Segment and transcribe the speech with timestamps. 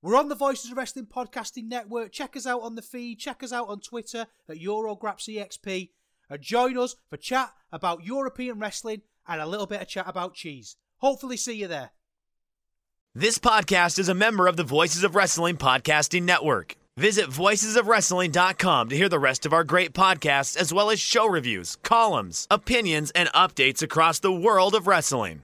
[0.00, 2.12] We're on the Voices of Wrestling Podcasting Network.
[2.12, 3.18] Check us out on the feed.
[3.18, 5.90] Check us out on Twitter at EuroGrapsEXP.
[6.30, 10.34] And join us for chat about European wrestling and a little bit of chat about
[10.34, 10.76] cheese.
[10.98, 11.90] Hopefully, see you there.
[13.12, 16.76] This podcast is a member of the Voices of Wrestling Podcasting Network.
[16.96, 21.76] Visit voicesofwrestling.com to hear the rest of our great podcasts, as well as show reviews,
[21.82, 25.42] columns, opinions, and updates across the world of wrestling.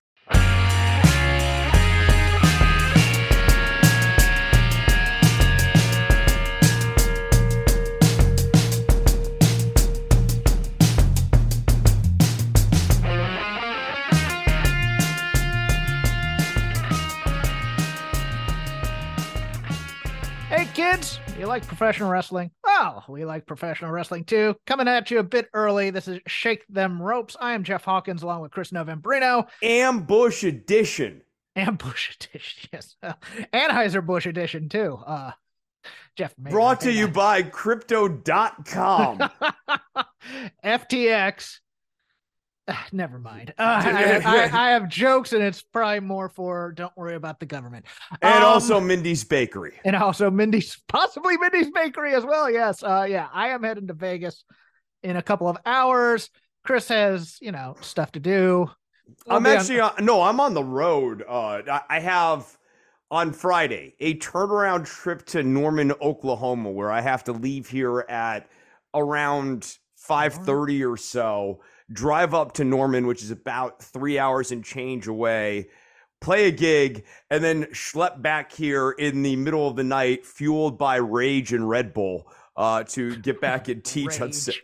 [20.97, 22.51] Kids, you like professional wrestling?
[22.63, 24.55] Well, we like professional wrestling too.
[24.67, 25.91] Coming at you a bit early.
[25.91, 27.37] This is Shake Them Ropes.
[27.41, 29.47] I am Jeff Hawkins along with Chris Novembrino.
[29.63, 31.23] Ambush edition.
[31.57, 32.97] Ambush edition, yes.
[33.03, 33.15] Uh,
[33.53, 34.99] Anheuser-Busch edition too.
[35.05, 35.33] Uh
[36.17, 39.19] Jeff Brought to you by Crypto.com.
[40.65, 41.59] FTX.
[42.67, 43.53] Ah, Never mind.
[43.59, 47.47] Uh, I, I, I have jokes, and it's probably more for don't worry about the
[47.47, 47.85] government.
[48.23, 49.75] and Um, also Mindy's Bakery.
[49.85, 52.51] and also Mindy's possibly Mindy's Bakery as well.
[52.51, 54.45] Yes, uh, yeah, I am heading to Vegas
[55.03, 56.31] in a couple of hours.
[56.65, 58.71] Chris has you know stuff to do.
[59.29, 61.23] I'll I'm actually on, no, I'm on the road.
[61.29, 62.47] Uh, I, I have
[63.11, 68.49] on Friday a turnaround trip to Norman, Oklahoma, where I have to leave here at
[68.95, 69.77] around
[70.09, 71.61] 5:30 or so.
[71.93, 75.69] Drive up to Norman, which is about three hours and change away.
[76.21, 80.79] Play a gig and then schlep back here in the middle of the night, fueled
[80.79, 84.63] by rage and Red Bull, uh, to get back and teach Rage.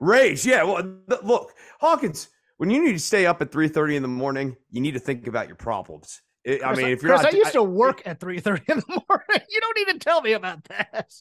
[0.00, 0.62] Rage, yeah.
[0.62, 4.08] Well, th- look, Hawkins, when you need to stay up at three thirty in the
[4.08, 6.22] morning, you need to think about your problems.
[6.46, 8.78] I- I mean, if you're Chris, not, I used to work at three thirty in
[8.78, 9.46] the morning.
[9.50, 11.12] You don't even tell me about that.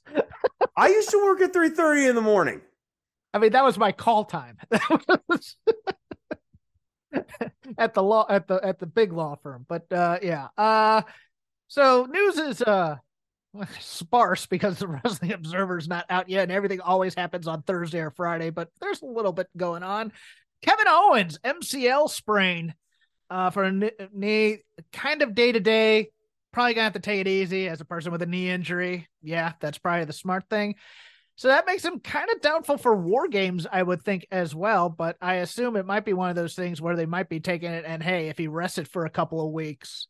[0.78, 2.62] I used to work at three thirty in the morning.
[3.34, 4.58] I mean, that was my call time.
[7.78, 9.66] At the law at the at the big law firm.
[9.68, 10.48] But uh yeah.
[10.58, 11.02] Uh
[11.68, 12.98] so news is uh
[13.80, 18.12] sparse because the Wrestling Observer's not out yet, and everything always happens on Thursday or
[18.12, 20.12] Friday, but there's a little bit going on.
[20.62, 22.74] Kevin Owens, MCL sprain
[23.30, 24.60] uh for a knee,
[24.94, 26.10] kind of day to day.
[26.54, 29.08] Probably gonna have to take it easy as a person with a knee injury.
[29.22, 30.76] Yeah, that's probably the smart thing.
[31.42, 34.90] So that makes him kind of doubtful for war games, I would think as well.
[34.90, 37.72] But I assume it might be one of those things where they might be taking
[37.72, 40.06] it and hey, if he rested for a couple of weeks,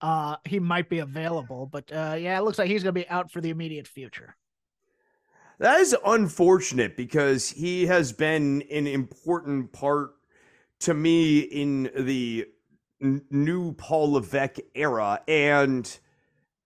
[0.00, 1.66] uh, he might be available.
[1.66, 4.34] But uh, yeah, it looks like he's gonna be out for the immediate future.
[5.58, 10.12] That is unfortunate because he has been an important part
[10.80, 12.46] to me in the
[12.98, 15.98] new Paul Levesque era, and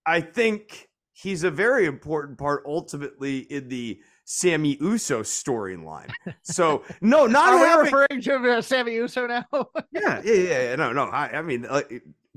[0.07, 6.11] I think he's a very important part ultimately in the Sami Uso storyline.
[6.43, 9.47] So no, not Are having referring to uh, Sami Uso now?
[9.93, 10.77] yeah, yeah, yeah.
[10.77, 11.05] No, no.
[11.05, 11.83] I, I mean, uh,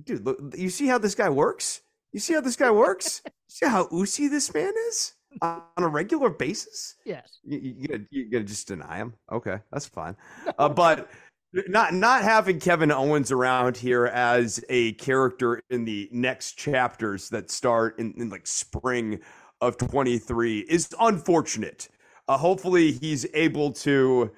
[0.03, 1.81] dude, look, you see how this guy works?
[2.13, 3.21] You see how this guy works?
[3.47, 6.95] see how oozy this man is on a regular basis?
[7.05, 7.39] yes.
[7.43, 9.13] You, you, gonna, you gonna just deny him?
[9.31, 10.15] Okay, that's fine.
[10.57, 11.09] Uh, but
[11.53, 17.49] not not having Kevin Owens around here as a character in the next chapters that
[17.49, 19.19] start in, in like spring
[19.61, 21.89] of 23 is unfortunate.
[22.27, 24.31] Uh, hopefully he's able to.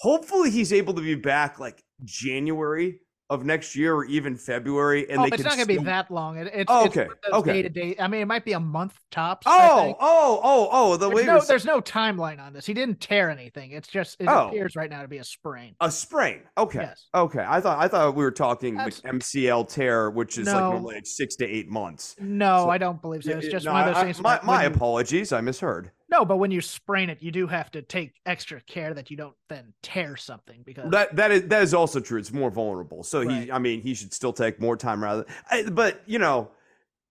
[0.00, 5.20] Hopefully he's able to be back like January of next year or even February, and
[5.20, 6.36] oh, they it's not gonna be that long.
[6.36, 7.52] It, it's Oh, it's okay, those okay.
[7.52, 7.96] Day to day.
[7.98, 9.46] I mean, it might be a month tops.
[9.48, 10.96] Oh, oh, oh, oh!
[10.96, 12.66] The There's no, there's no timeline on this.
[12.66, 13.70] He didn't tear anything.
[13.70, 14.48] It's just it Oh.
[14.48, 15.76] appears right now to be a sprain.
[15.80, 16.40] A sprain.
[16.58, 16.80] Okay.
[16.80, 17.06] Yes.
[17.14, 17.44] Okay.
[17.48, 20.72] I thought I thought we were talking like That's- MCL tear, which is like No.
[20.72, 22.16] normally like six to eight months.
[22.18, 23.30] No, So- I don't believe so.
[23.38, 24.20] It's just no, one of those I- I- things.
[24.20, 25.32] my my apologies.
[25.32, 25.92] I misheard.
[26.10, 29.16] No, but when you sprain it, you do have to take extra care that you
[29.16, 32.18] don't then tear something because That that is that is also true.
[32.18, 33.04] It's more vulnerable.
[33.04, 33.44] So Right.
[33.44, 35.24] he, I mean, he should still take more time rather.
[35.70, 36.50] But you know,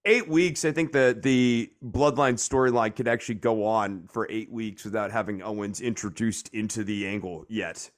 [0.06, 0.66] eight weeks.
[0.66, 5.42] I think that the bloodline storyline could actually go on for eight weeks without having
[5.42, 7.90] Owens introduced into the angle yet.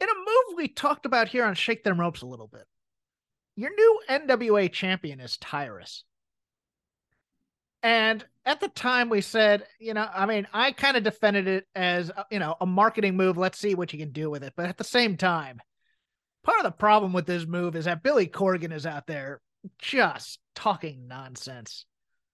[0.00, 2.64] in a move we talked about here on Shake Them Ropes a little bit.
[3.56, 6.04] Your new NWA champion is Tyrus.
[7.82, 11.66] And at the time, we said, you know, I mean, I kind of defended it
[11.74, 13.36] as, uh, you know, a marketing move.
[13.36, 14.54] Let's see what you can do with it.
[14.56, 15.60] But at the same time,
[16.42, 19.40] part of the problem with this move is that Billy Corgan is out there
[19.78, 21.84] just talking nonsense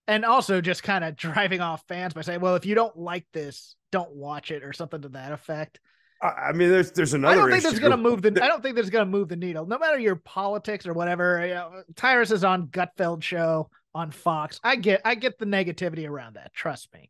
[0.07, 3.27] and also just kind of driving off fans by saying, well, if you don't like
[3.33, 5.81] this, don't watch it or something to that effect.
[6.23, 7.35] I mean, there's there's another.
[7.35, 7.81] I don't think issue.
[7.81, 8.43] going to move the.
[8.43, 9.67] I don't think this is going to move the needle.
[9.67, 11.45] No matter your politics or whatever.
[11.47, 14.61] You know, Tyrus is on Gutfeld show on Fox.
[14.65, 16.53] I get I get the negativity around that.
[16.53, 17.09] Trust me.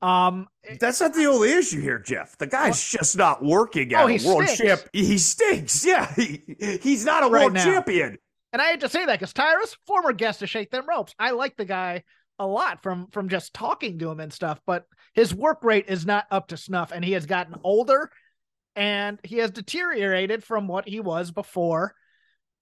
[0.00, 0.48] Um,
[0.80, 2.36] That's not the only issue here, Jeff.
[2.36, 4.60] The guy's just not working Oh, at he a world stinks.
[4.60, 4.80] champ.
[4.92, 5.84] He stinks.
[5.86, 6.42] Yeah, he,
[6.82, 7.64] he's not a Right world now.
[7.64, 8.18] champion.
[8.52, 11.30] and I hate to say that because Tyrus, former guest to Shake Them Ropes, I
[11.30, 12.02] like the guy
[12.40, 14.60] a lot from from just talking to him and stuff.
[14.66, 18.10] But his work rate is not up to snuff, and he has gotten older,
[18.74, 21.94] and he has deteriorated from what he was before,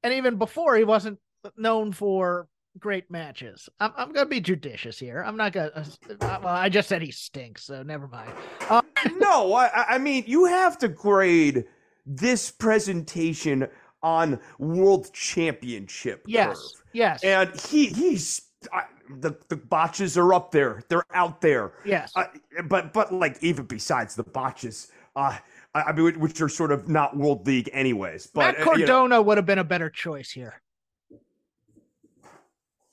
[0.03, 1.19] and even before he wasn't
[1.57, 3.69] known for great matches.
[3.81, 5.23] I'm I'm gonna be judicious here.
[5.27, 5.71] I'm not gonna.
[5.75, 8.33] Uh, well, I just said he stinks, so never mind.
[8.69, 8.83] Uh,
[9.19, 11.65] no, I, I mean you have to grade
[12.07, 13.69] this presentation
[14.03, 16.85] on world championship yes, curve.
[16.93, 18.43] yes, and he he's
[18.73, 18.85] I,
[19.19, 20.83] the the botches are up there.
[20.89, 21.73] They're out there.
[21.85, 22.13] yes.
[22.15, 22.25] Uh,
[22.65, 25.37] but but like even besides the botches, uh,
[25.75, 28.29] I, I mean which are sort of not world league anyways.
[28.29, 30.61] But Matt uh, you know, Cardona would have been a better choice here.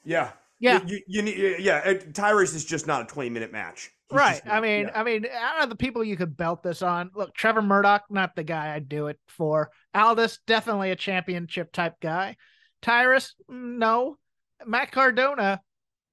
[0.07, 0.81] Yeah, Yeah.
[0.85, 1.93] You, you need yeah.
[2.13, 3.91] Tyrus is just not a twenty minute match.
[4.09, 4.41] He's right.
[4.45, 4.99] I mean, yeah.
[4.99, 8.35] I mean, out of the people you could belt this on, look, Trevor Murdoch, not
[8.35, 9.69] the guy I'd do it for.
[9.93, 12.37] Aldis, definitely a championship type guy.
[12.81, 14.17] Tyrus, no.
[14.65, 15.61] Matt Cardona,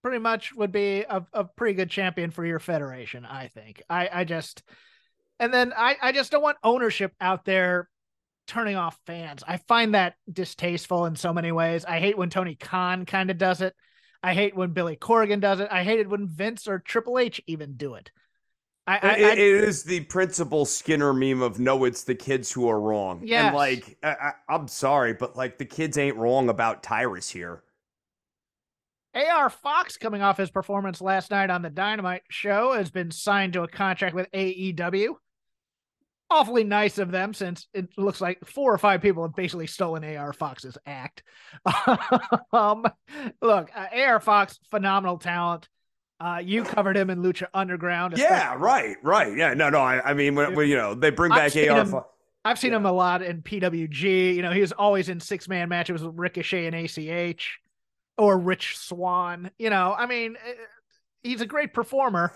[0.02, 3.80] pretty much would be a, a pretty good champion for your federation, I think.
[3.88, 4.62] I, I just,
[5.38, 7.88] and then I, I just don't want ownership out there
[8.46, 9.42] turning off fans.
[9.46, 11.84] I find that distasteful in so many ways.
[11.84, 13.74] I hate when Tony Khan kind of does it.
[14.22, 15.68] I hate when Billy Corrigan does it.
[15.70, 18.10] I hate it when Vince or Triple H even do it.
[18.86, 22.52] I, I, It- I it is the principal Skinner meme of no, it's the kids
[22.52, 23.22] who are wrong.
[23.24, 23.46] Yes.
[23.46, 27.62] And like, I, I, I'm sorry, but like the kids ain't wrong about Tyrus here.
[29.14, 33.52] AR Fox, coming off his performance last night on the Dynamite show, has been signed
[33.52, 35.14] to a contract with AEW.
[36.30, 40.02] Awfully nice of them, since it looks like four or five people have basically stolen
[40.16, 41.22] AR Fox's act.
[42.52, 42.84] um,
[43.42, 45.68] look, uh, AR Fox, phenomenal talent.
[46.18, 48.14] Uh, you covered him in Lucha Underground.
[48.16, 49.36] Yeah, right, right.
[49.36, 49.78] Yeah, no, no.
[49.80, 51.76] I, I mean, when, when, you know they bring I've back AR.
[51.80, 52.06] him- Fo-
[52.44, 52.78] I've seen Yeah.
[52.78, 54.34] him a lot in PWG.
[54.34, 57.58] You know, he was always in six man matches with Ricochet and ACH
[58.18, 59.50] or Rich Swann.
[59.58, 60.52] You know, I mean, eh,
[61.22, 62.32] he's a great performer.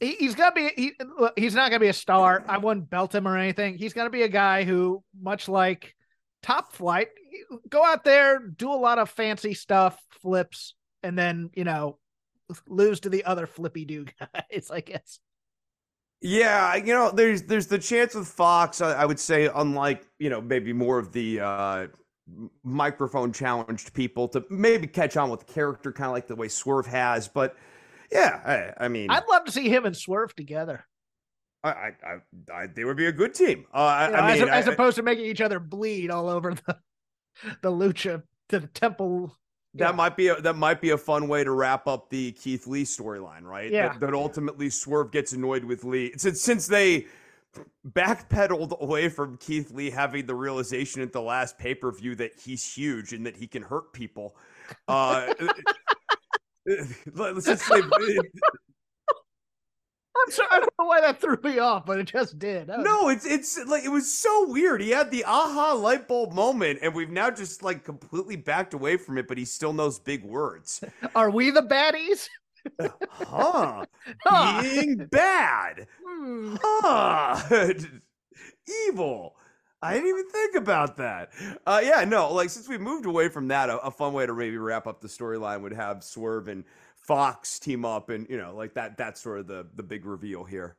[0.00, 0.92] He, he's gonna be he,
[1.36, 2.44] he's not gonna be a star.
[2.46, 3.78] I wouldn't belt him or anything.
[3.78, 5.94] He's gonna be a guy who, much like
[6.42, 7.08] Top Flight,
[7.68, 11.98] go out there, do a lot of fancy stuff, flips, and then you know,
[12.68, 14.04] lose to the other flippy do
[14.50, 14.70] guys.
[14.70, 15.20] I guess.
[16.20, 18.80] Yeah, you know, there's there's the chance with Fox.
[18.80, 21.86] I, I would say, unlike you know, maybe more of the uh,
[22.62, 26.48] microphone challenged people to maybe catch on with the character, kind of like the way
[26.48, 27.28] Swerve has.
[27.28, 27.56] But
[28.12, 30.84] yeah, I, I mean, I'd love to see him and Swerve together.
[31.62, 31.70] I,
[32.04, 33.64] I, I, they would be a good team.
[33.72, 36.28] Uh, I, know, I as, mean, as I- opposed to making each other bleed all
[36.28, 36.76] over the
[37.62, 39.34] the lucha to the temple.
[39.74, 39.92] that Yeah.
[39.96, 42.84] might be a, that might be a fun way to wrap up the Keith Lee
[42.84, 43.70] storyline, right?
[43.72, 43.88] Yeah.
[43.88, 47.06] That, that ultimately Swerve gets annoyed with Lee since since they
[47.88, 52.32] backpedaled away from Keith Lee having the realization at the last pay per view that
[52.38, 54.36] he's huge and that he can hurt people.
[54.88, 55.32] Uh,
[57.14, 57.80] let's just say.
[60.16, 62.68] I'm sorry, I don't know why that threw me off, but it just did.
[62.68, 64.80] Was- No, it's it's like it was so weird.
[64.80, 68.96] He had the aha light bulb moment, and we've now just like completely backed away
[68.96, 69.26] from it.
[69.26, 70.82] But he still knows big words.
[71.16, 72.28] are we the baddies?
[73.12, 73.84] Huh?
[74.24, 74.62] Huh.
[74.62, 75.86] Being bad.
[76.06, 76.56] Hmm.
[76.62, 77.74] Huh?
[78.88, 79.36] Evil.
[79.84, 81.30] I didn't even think about that.
[81.66, 84.34] Uh, yeah, no, like since we moved away from that, a, a fun way to
[84.34, 86.64] maybe wrap up the storyline would have Swerve and
[86.96, 88.96] Fox team up, and you know, like that.
[88.96, 90.76] That's sort of the the big reveal here.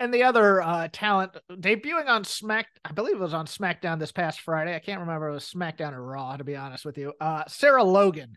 [0.00, 4.12] And the other uh, talent debuting on Smack, I believe it was on SmackDown this
[4.12, 4.76] past Friday.
[4.76, 7.14] I can't remember if it was SmackDown or Raw, to be honest with you.
[7.20, 8.36] Uh, Sarah Logan,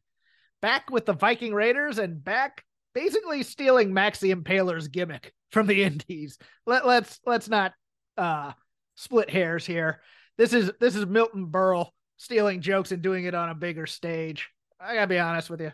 [0.61, 5.83] back with the Viking Raiders and back basically stealing Max the Impaler's gimmick from the
[5.83, 6.37] Indies.
[6.65, 7.73] Let, let's let's not
[8.17, 8.53] uh,
[8.95, 10.01] split hairs here.
[10.37, 14.49] This is this is Milton Berle stealing jokes and doing it on a bigger stage.
[14.79, 15.71] I gotta be honest with you.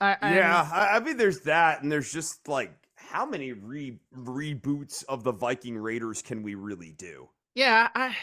[0.00, 3.98] I, I yeah, I, I mean, there's that, and there's just like how many re-
[4.16, 7.28] reboots of the Viking Raiders can we really do?
[7.54, 8.16] Yeah, I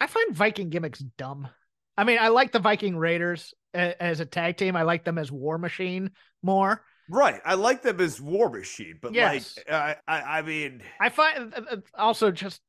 [0.00, 1.48] I find Viking gimmicks dumb.
[1.96, 4.76] I mean, I like the Viking Raiders a- as a tag team.
[4.76, 6.10] I like them as War Machine
[6.42, 6.82] more.
[7.08, 7.40] Right.
[7.44, 9.56] I like them as War Machine, but Yes.
[9.58, 12.60] like, I, I, I mean, I find uh, uh, also just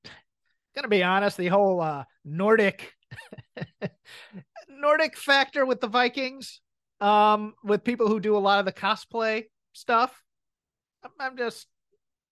[0.76, 2.94] gonna be honest, the whole uh Nordic
[4.70, 6.62] Nordic factor with the Vikings,
[7.02, 10.24] um, with people who do a lot of the cosplay stuff.
[11.04, 11.68] I'm, I'm just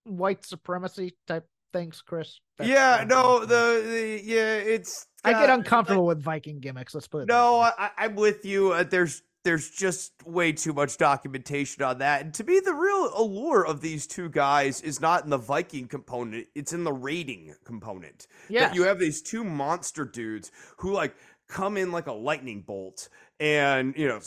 [0.04, 2.40] white supremacy type things, Chris.
[2.58, 3.46] That's yeah, no, the,
[3.86, 5.08] the yeah, it's.
[5.24, 6.94] I get uncomfortable with Viking gimmicks.
[6.94, 7.28] Let's put it.
[7.28, 7.62] No.
[7.62, 8.74] I, I'm with you.
[8.74, 12.22] Uh, there's there's just way too much documentation on that.
[12.22, 15.88] And to me, the real allure of these two guys is not in the Viking
[15.88, 18.28] component; it's in the rating component.
[18.68, 21.16] That you have these two monster dudes who like
[21.48, 23.10] come in like a lightning bolt
[23.44, 24.22] and you know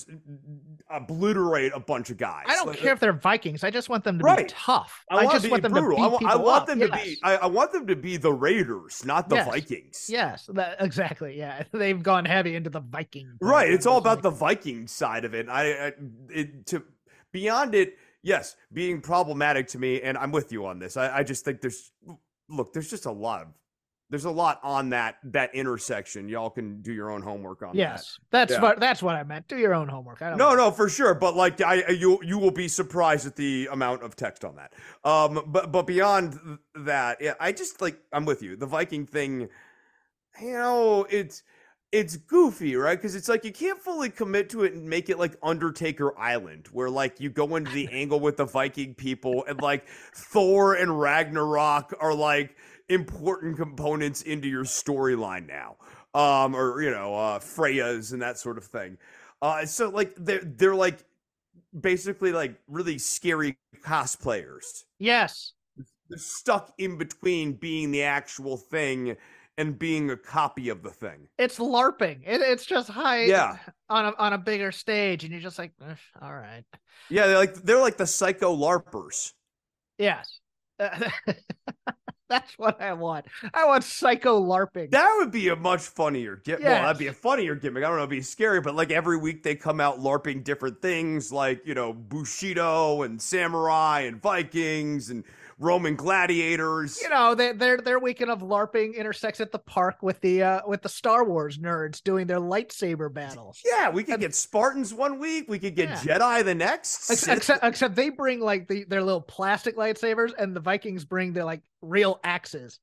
[0.91, 2.45] obliterate a bunch of guys.
[2.47, 3.65] I don't Like, care if they're Vikings.
[3.65, 5.05] I just want them to be tough.
[5.11, 5.97] I, want just to want them brutal.
[5.97, 6.67] to I, beat wa- I want up.
[6.67, 7.05] them to Yes.
[7.05, 7.19] be.
[7.25, 9.47] I, I want them to be the Raiders, not the Yes.
[9.49, 10.07] Vikings.
[10.09, 11.37] Yes, that, exactly.
[11.39, 13.33] Yeah, they've gone heavy into the Viking.
[13.41, 13.71] Right.
[13.73, 15.49] It's all about the Viking side of it.
[15.49, 15.93] I, I
[16.29, 16.83] it, to
[17.33, 20.97] beyond it, yes, being problematic to me, and I'm with you on this.
[20.99, 21.91] I, I just think there's
[22.51, 23.49] look, there's just a lot of
[24.11, 26.29] there's a lot on that that intersection.
[26.29, 27.75] Y'all can do your own homework on?
[27.75, 28.63] Yes, that's Yeah.
[28.63, 29.49] what that's what I meant.
[29.49, 30.23] Do your own homework.
[30.23, 30.39] I that.
[30.39, 30.51] don't.
[30.51, 31.15] No, no, for sure.
[31.15, 34.57] But like, I I- you you will be surprised at the amount of text on
[34.57, 34.73] that.
[35.05, 36.39] Um, but but beyond
[36.77, 38.57] that, yeah, I just like I'm with you.
[38.57, 39.49] The Viking thing,
[40.41, 41.43] you know, it's
[41.93, 42.99] it's goofy, right?
[42.99, 46.69] Because it's like you can't fully commit to it and make it like Undertaker Island,
[46.73, 51.01] where like you go into the angle with the Viking people and like Thor and
[51.01, 52.57] Ragnarok are like
[52.89, 55.77] important components into your storyline now.
[56.15, 58.99] Um, or you know, uh Freya's and that sort of thing.
[59.43, 61.05] Uh so like they're they're like
[61.79, 64.85] basically like really scary cosplayers.
[64.99, 65.53] Yes,
[66.09, 69.17] They're stuck in between being the actual thing
[69.59, 71.29] and being a copy of the thing.
[71.39, 72.21] it's LARPing.
[72.27, 73.25] It, it's just high.
[73.25, 73.57] Yeah.
[73.89, 76.65] On a on a bigger stage, and you're just like, "Eh, all right.
[77.09, 79.33] Yeah, they're like they're like the psycho larpers.
[79.99, 80.41] Yes.
[82.29, 83.27] That's what I want.
[83.55, 84.91] I want psycho LARPing.
[84.91, 86.65] That would be a much funnier gimmick.
[86.65, 87.85] Well, that'd be a funnier gimmick.
[87.85, 90.83] I don't know, it'd be scary, but like every week they come out larping different
[90.83, 95.25] things, like you know Bushido and samurai and Vikings and
[95.59, 97.01] Roman gladiators.
[97.01, 100.61] you know, they, their their weekend of LARPing intersects at the park with the uh
[100.67, 103.61] with the Star Wars nerds doing their lightsaber battles.
[103.65, 105.47] yeah, we could And- get Spartans one week.
[105.49, 106.19] We could get Yeah.
[106.19, 107.11] Jedi the next.
[107.11, 111.05] Ex- Sith- Except, except they bring like the, their little plastic lightsabers, and the Vikings
[111.07, 112.79] bring their like real axes,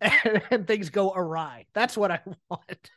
[0.00, 1.66] and, and things go awry.
[1.74, 2.90] That's what I want.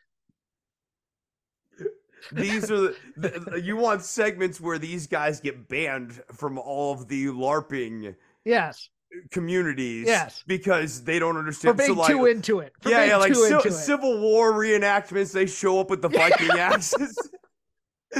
[2.31, 7.07] these are the, the, you want segments where these guys get banned from all of
[7.07, 8.89] the LARPing Yes,
[9.31, 10.07] communities.
[10.07, 10.43] Yes.
[10.47, 12.73] because they don't understand for being so like, too into it.
[12.81, 13.71] For yeah, being yeah, like too Ci- into.
[13.71, 15.31] Civil War reenactments.
[15.31, 17.17] They show up with the Viking axes.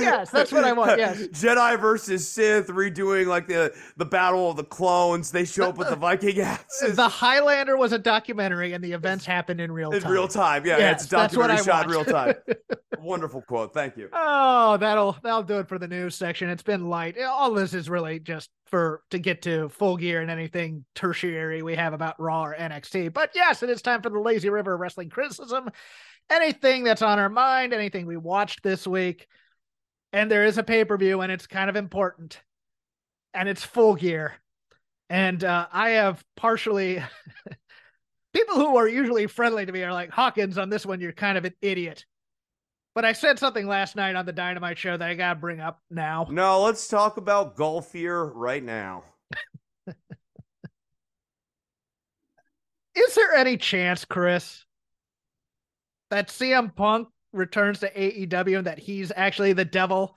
[0.02, 1.18] Yes, that's what I want, yes.
[1.28, 5.32] Jedi versus Sith redoing like the the Battle of the Clones.
[5.32, 9.26] They show up with the Viking axes The Highlander was a documentary, and the events
[9.26, 10.04] happened in real time.
[10.04, 10.66] in real time.
[10.66, 12.36] Yeah, Yes, it's a that's what documentary I shot in real time.
[13.00, 13.74] Wonderful quote.
[13.74, 14.10] Thank you.
[14.12, 16.50] Oh, that'll that'll do it for the news section.
[16.50, 17.16] It's been light.
[17.22, 21.76] All this is really just for to get to full gear and anything tertiary we
[21.76, 23.14] have about Raw or NXT.
[23.14, 25.70] But yes, it is time for the Lazy River Wrestling criticism.
[26.30, 29.28] Anything that's on our mind, anything we watched this week,
[30.14, 32.42] and there is a pay per view, and it's kind of important,
[33.34, 34.36] and it's full gear.
[35.10, 37.02] And uh, I have partially
[38.34, 41.00] people who are usually friendly to me are like Hawkins on this one.
[41.00, 42.06] You're kind of an idiot.
[42.94, 45.80] But I said something last night on the Dynamite show that I gotta bring up
[45.92, 46.28] now.
[46.32, 49.04] No, let's talk about golf here right now.
[52.96, 54.66] Is there any chance, Chris,
[56.10, 60.16] that CM Punk returns to AEW and that he's actually the devil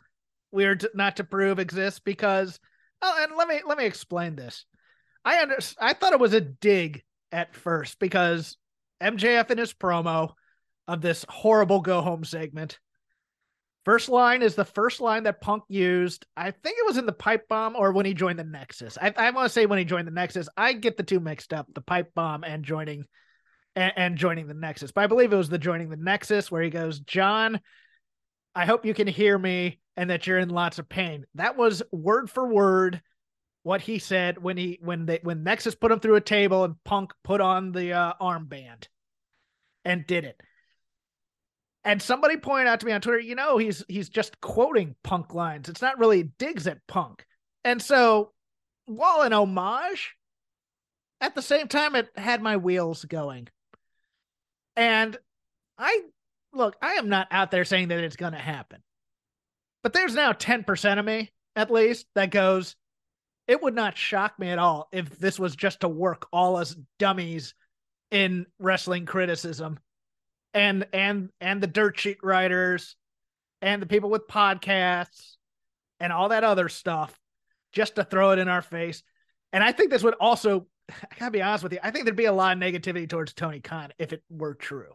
[0.52, 2.00] we're not to prove exists?
[2.00, 2.58] Because
[3.02, 4.64] oh, and let me let me explain this.
[5.24, 8.56] I under I thought it was a dig at first because
[9.02, 10.32] MJF in his promo
[10.88, 12.78] of this horrible go home segment.
[13.84, 16.26] First line is the first line that Punk used.
[16.36, 18.98] I think it was in the pipe bomb or when he joined the Nexus.
[19.00, 20.48] I, I want to say when he joined the Nexus.
[20.56, 23.06] I get the two mixed up, the pipe bomb and joining
[23.80, 24.92] and, and joining the Nexus.
[24.92, 27.60] But I believe it was the joining the Nexus where he goes, John,
[28.54, 31.25] I hope you can hear me and that you're in lots of pain.
[31.34, 33.00] That was word for word
[33.62, 36.82] what he said when he when they when Nexus put him through a table and
[36.84, 38.87] Punk put on the uh, armband
[39.84, 40.40] and did it.
[41.82, 45.32] And somebody pointed out to me on Twitter, you know, he's he's just quoting Punk
[45.34, 45.68] lines.
[45.68, 47.25] It's not really digs at Punk.
[47.64, 48.32] And so,
[48.87, 50.14] while an homage,
[51.20, 53.49] at the same time, it had my wheels going.
[54.80, 55.18] And
[55.76, 56.00] I
[56.54, 58.82] look, I am not out there saying that it's going to happen.
[59.82, 62.76] But there's now 10% of me, at least, that goes,
[63.46, 66.75] it would not shock me at all if this was just to work all us
[66.99, 67.54] dummies
[68.10, 69.78] in wrestling criticism
[70.54, 72.96] and and and the dirt sheet writers
[73.60, 75.37] and the people with podcasts
[76.00, 77.16] and all that other stuff
[77.72, 79.02] just to throw it in our face.
[79.52, 82.16] And I think this would also I gotta be honest with you, I think there'd
[82.16, 84.92] be a lot of negativity towards Tony Khan if it were true.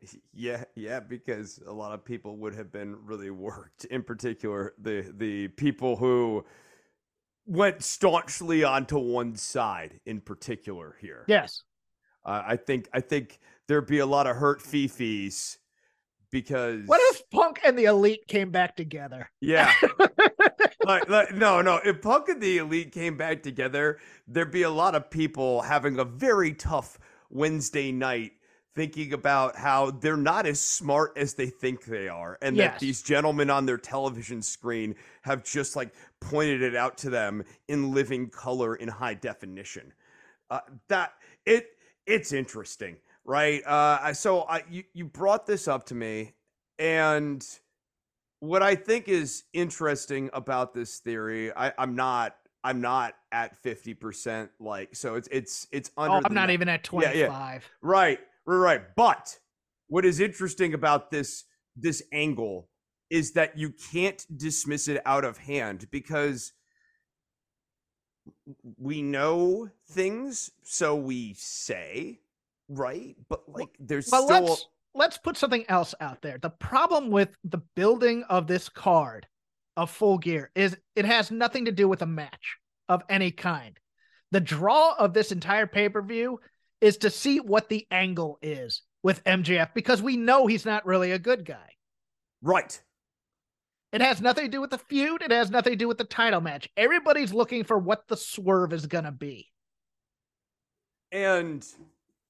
[0.32, 3.84] Yeah, yeah, because a lot of people would have been really worked.
[3.86, 6.44] In particular, the the people who
[7.46, 9.98] went staunchly onto one side.
[10.06, 11.24] In particular, here.
[11.26, 11.64] Yes.
[12.24, 15.56] Uh, I think I think there'd be a lot of hurt fifis
[16.30, 19.30] because What if Punk and the Elite came back together?
[19.40, 19.72] yeah
[20.84, 24.70] like, like no no if Punk and the Elite came back together there'd be a
[24.70, 26.98] lot of people having a very tough
[27.30, 28.32] Wednesday night
[28.74, 32.74] thinking about how they're not as smart as they think they are and Yes.
[32.74, 37.42] that these gentlemen on their television screen have just like pointed it out to them
[37.66, 39.92] in living color in high definition
[40.50, 41.12] uh, that
[41.44, 41.70] it
[42.06, 42.96] it's interesting
[43.28, 46.32] right uh I- so i you, you brought this up to me
[46.78, 47.46] and
[48.40, 54.48] what i think is interesting about this theory i i'm not i'm not at 50%
[54.58, 57.26] like so it's it's it's under oh, I'm not even at Yeah, yeah.
[57.26, 57.70] 25.
[57.82, 58.82] Right, right, right.
[58.96, 59.38] But
[59.88, 61.44] what is interesting about this
[61.76, 62.68] this angle
[63.10, 66.52] is that you can't dismiss it out of hand because
[68.78, 72.20] we know things, so we say,
[72.68, 73.16] right?
[73.28, 76.38] But like, there's But still let's let's put something else out there.
[76.40, 79.26] The problem with the building of this card
[79.76, 82.56] of full gear is it has nothing to do with a match
[82.88, 83.78] of any kind.
[84.32, 86.40] The draw of this entire pay-per-view
[86.80, 91.12] is to see what the angle is with MJF because we know he's not really
[91.12, 91.70] a good guy.
[92.42, 92.80] right.
[93.90, 95.22] It has nothing to do with the feud.
[95.22, 96.68] It has nothing to do with the title match.
[96.76, 99.48] Everybody's looking for what the swerve is going to be.
[101.10, 101.66] And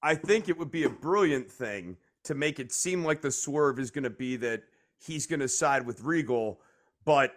[0.01, 3.79] I think it would be a brilliant thing to make it seem like the swerve
[3.79, 4.63] is going to be that
[4.97, 6.59] he's going to side with Regal,
[7.05, 7.33] but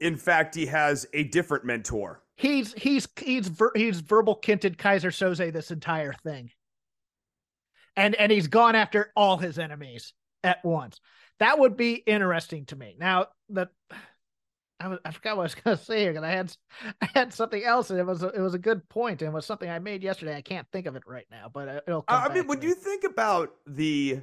[0.00, 2.22] in fact, he has a different mentor.
[2.36, 6.50] He's he's he's ver- he's verbal kinted Keyser Söze this entire thing,
[7.96, 10.12] and and he's gone after all his enemies
[10.44, 11.00] at once.
[11.38, 12.94] That would be interesting to me.
[12.98, 13.68] Now the
[14.78, 16.56] I was I forgot what I was going to say here because I had
[17.00, 19.34] I had something else and it was a, it was a good point and it
[19.34, 20.36] was something I made yesterday.
[20.36, 22.02] I can't think of it right now, but uh, it'll.
[22.02, 24.20] Come I mean, when to you think about the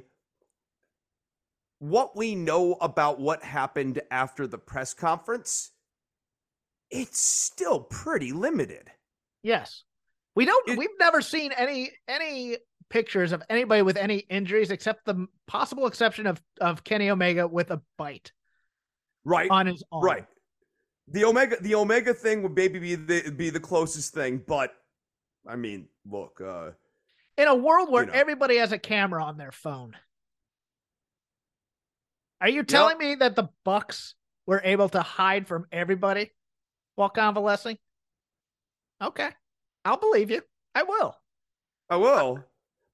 [1.80, 5.72] what we know about what happened after the press conference,
[6.90, 8.90] it's still pretty limited.
[9.42, 9.82] Yes.
[10.36, 12.56] We don't It- we've never seen any any
[12.90, 17.70] pictures of anybody with any injuries except the possible exception of of Kenny Omega with
[17.70, 18.32] a bite
[19.24, 19.50] Right?
[19.50, 20.04] on his arm.
[20.04, 20.26] Right.
[21.08, 24.72] The Omega the Omega thing would maybe be the be the closest thing, but
[25.46, 26.70] I mean, look, uh
[27.36, 28.18] In a world where You know.
[28.18, 29.96] everybody has a camera on their phone.
[32.40, 34.14] Are you telling me that the Bucks
[34.46, 36.30] were able to hide from everybody
[36.96, 37.78] while convalescing?
[39.02, 39.30] Okay.
[39.84, 40.42] I'll believe you.
[40.74, 41.16] I will.
[41.88, 42.40] I will.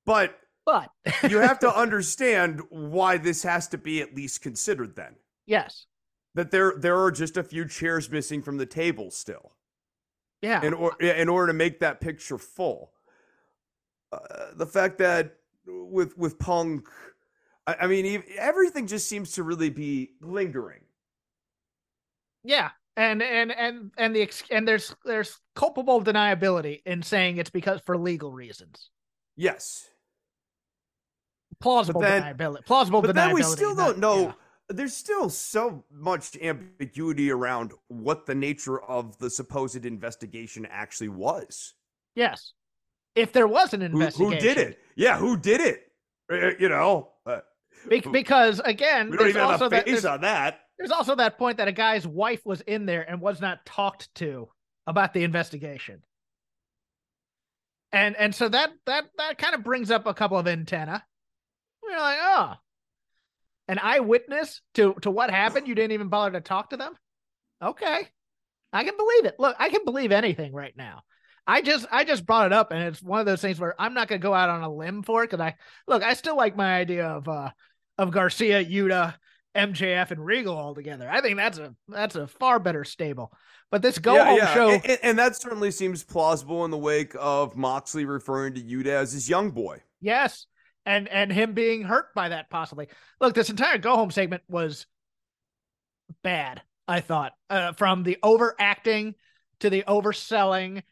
[0.06, 0.90] But But
[1.28, 5.14] you have to understand why this has to be at least considered then.
[5.46, 5.86] yes.
[6.34, 9.52] That there there are just a few chairs missing from the table still.
[10.42, 10.62] Yeah.
[10.64, 12.92] in or in order to make that picture full.
[14.12, 14.18] Uh,
[14.54, 16.88] the fact that with with Punk,
[17.66, 20.80] I, I mean, everything just seems to really be lingering.
[22.42, 27.50] Yeah, and and and and the ex- and there's there's culpable deniability in saying it's
[27.50, 28.88] because for legal reasons.
[29.36, 29.88] Yes,
[31.60, 32.64] Plausible then- deniability.
[32.64, 33.14] Plausible but deniability.
[33.14, 34.20] then we still don't know.
[34.20, 34.32] yeah.
[34.70, 41.74] There's still so much ambiguity around what the nature of the supposed investigation actually was.
[42.14, 42.52] Yes,
[43.14, 44.78] if there was an investigation, who did it?
[44.94, 45.82] Yeah, who did it?
[46.32, 47.40] Uh, you know, uh,
[47.88, 50.60] Be- because again, we don't there's even have also a that face there's, on that.
[50.78, 54.14] there's also that point that a guy's wife was in there and was not talked
[54.16, 54.48] to
[54.86, 56.02] about the investigation.
[57.92, 61.04] And and so that that that kind of brings up a couple of antenna.
[61.82, 62.54] We're like, oh,
[63.70, 65.68] an eyewitness to to what happened.
[65.68, 66.92] You didn't even bother to talk to them.
[67.62, 68.08] Okay,
[68.72, 69.36] I can believe it.
[69.38, 71.02] Look, I can believe anything right now.
[71.46, 73.94] I just I just brought it up, and it's one of those things where I'm
[73.94, 75.54] not gonna go out on a limb for it because I
[75.86, 76.02] look.
[76.02, 77.50] I still like my idea of uh
[77.98, 79.14] of Garcia, Yuta,
[79.54, 81.08] MJF, and Regal all together.
[81.10, 83.32] I think that's a that's a far better stable.
[83.70, 87.14] But this go home show, And, and- and that certainly seems plausible in the wake
[87.16, 89.80] of Moxley referring to Yuta as his young boy.
[90.00, 90.46] Yes.
[90.86, 92.88] And and him being hurt by that possibly.
[93.20, 94.86] Look, this entire go home segment was
[96.22, 96.62] bad.
[96.88, 99.14] I thought, uh, from the overacting
[99.60, 100.82] to the overselling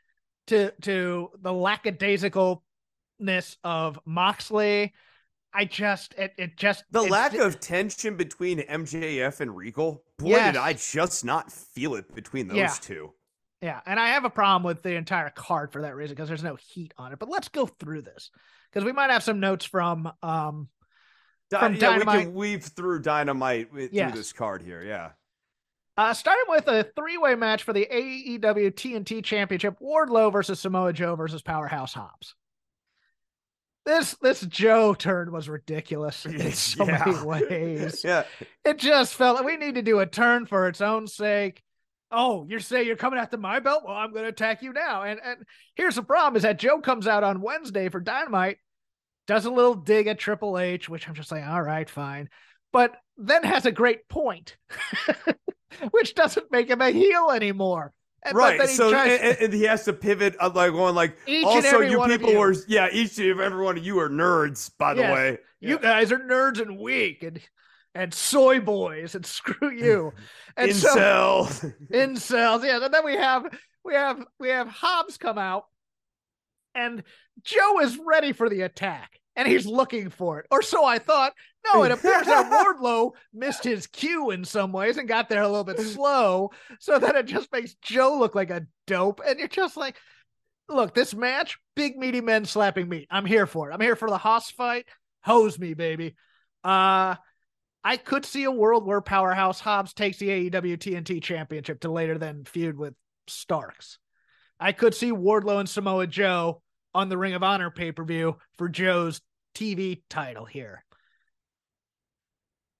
[0.48, 4.92] to to the lackadaisicalness of Moxley.
[5.52, 10.28] I just it, it just The it- lack of tension between MJF and Regal, boy,
[10.28, 10.52] Yes.
[10.54, 12.74] did I just not feel it between those Yeah.
[12.80, 13.14] two.
[13.60, 16.44] Yeah, and I have a problem with the entire card for that reason because there's
[16.44, 17.18] no heat on it.
[17.18, 18.30] But let's go through this
[18.72, 20.68] because we might have some notes from um
[21.50, 24.12] From yeah, we can weave through Dynamite with, Yes.
[24.12, 24.82] through this card here.
[24.84, 25.10] Yeah.
[25.96, 31.16] uh starting with a three-way match for the AEW TNT Championship: Wardlow versus Samoa Joe
[31.16, 32.36] versus Powerhouse Hobbs.
[33.84, 38.02] This this Joe turn was ridiculous in so many ways.
[38.04, 38.24] Yeah.
[38.64, 41.62] It just felt like we need to do a turn for its own sake.
[42.10, 43.82] Oh, you're saying you're coming after my belt?
[43.86, 45.02] Well, I'm going to attack you now.
[45.02, 45.40] And and
[45.74, 48.58] here's the problem: is that Joe comes out on Wednesday for Dynamite,
[49.26, 52.28] does a little dig at Triple H, which I'm just like, all right, fine,
[52.72, 54.56] but then has a great point,
[55.90, 57.92] which doesn't make him a heel anymore.
[58.24, 58.58] And, but right.
[58.58, 61.44] then he So tries- and, and he has to pivot uh, like going like Each
[61.44, 62.38] also you people you.
[62.38, 65.12] were yeah, each and every one of you are nerds, by the Yes.
[65.14, 65.38] way.
[65.60, 67.40] you guys are nerds and weak and
[67.94, 70.12] and soy boys and screw you.
[70.56, 71.74] And so Incel.
[71.92, 72.64] incels.
[72.64, 73.46] Yeah, and then we have
[73.84, 75.64] we have we have Hobbs come out,
[76.74, 77.02] and
[77.42, 81.32] Joe is ready for the attack, and he's looking for it, or so I thought.
[81.72, 85.48] No, it appears that Wardlow missed his cue in some ways and got there a
[85.48, 89.48] little bit slow, so that it just makes Joe look like a dope, and you're
[89.48, 89.96] just like.
[90.70, 93.08] Look, this match, big meaty men slapping meat.
[93.10, 93.72] I'm here for it.
[93.72, 94.84] I'm here for the Hoss fight.
[95.22, 96.14] Hose me, baby.
[96.62, 97.14] Uh
[97.88, 102.18] I could see a world where Powerhouse Hobbs takes the AEW TNT championship to later
[102.18, 102.92] then feud with
[103.28, 103.98] Starks.
[104.60, 106.60] I could see Wardlow and Samoa Joe
[106.94, 109.22] on the Ring of Honor pay per view for Joe's
[109.54, 110.84] TV title here.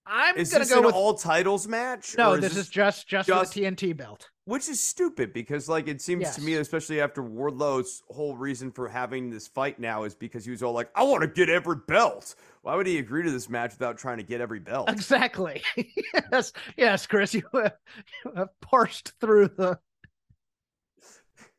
[0.07, 2.15] I'm Is gonna this go an with all titles match?
[2.19, 2.33] no.
[2.33, 4.29] or This is just just, just- the TNT belt.
[4.45, 8.89] which is stupid because like it seems to me especially after wardlow's whole reason for
[8.89, 11.77] having this fight now is because he was all like i want to get every
[11.87, 15.63] belt why would he agree to this match without trying to get every belt Exactly.
[16.33, 17.75] yes, yes, Chris, you have,
[18.25, 19.79] you have parsed through the.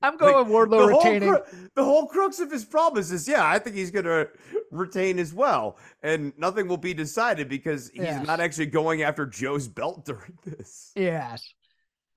[0.02, 1.30] I'm going Like, with Wardlow the whole, retaining.
[1.30, 4.28] cru- the whole crux of his promise is yeah i think he's gonna
[4.72, 8.26] retain as well and nothing will be decided because he's Yes.
[8.26, 11.54] not actually going after joe's belt during this Yes.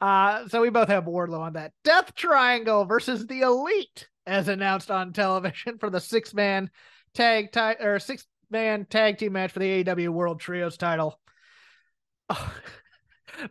[0.01, 1.71] Uh, so we both have Wardlow on that.
[1.85, 6.71] Death Triangle versus the Elite, as announced on television for the six man
[7.15, 11.19] tag ti- or six man tag team match for the AEW World Trios title.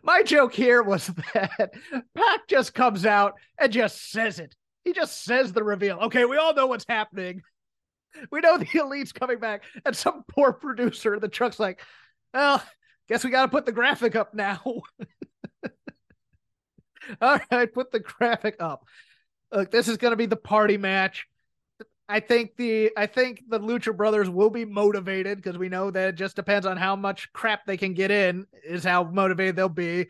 [0.02, 1.72] My joke here was that
[2.14, 4.54] Pac just comes out and just says it.
[4.84, 5.98] He just says the reveal.
[6.04, 7.42] Okay, we all know what's happening.
[8.30, 11.80] We know the elite's coming back, and some poor producer in the truck's like,
[12.32, 12.62] "Well,
[13.08, 14.60] guess we got to put the graphic up now."
[17.20, 18.84] All right, put the graphic up.
[19.52, 21.26] Look, this is going to be the party match.
[22.08, 26.08] I think the I think the Lucha Brothers will be motivated because we know that
[26.10, 29.68] it just depends on how much crap they can get in is how motivated they'll
[29.68, 30.08] be.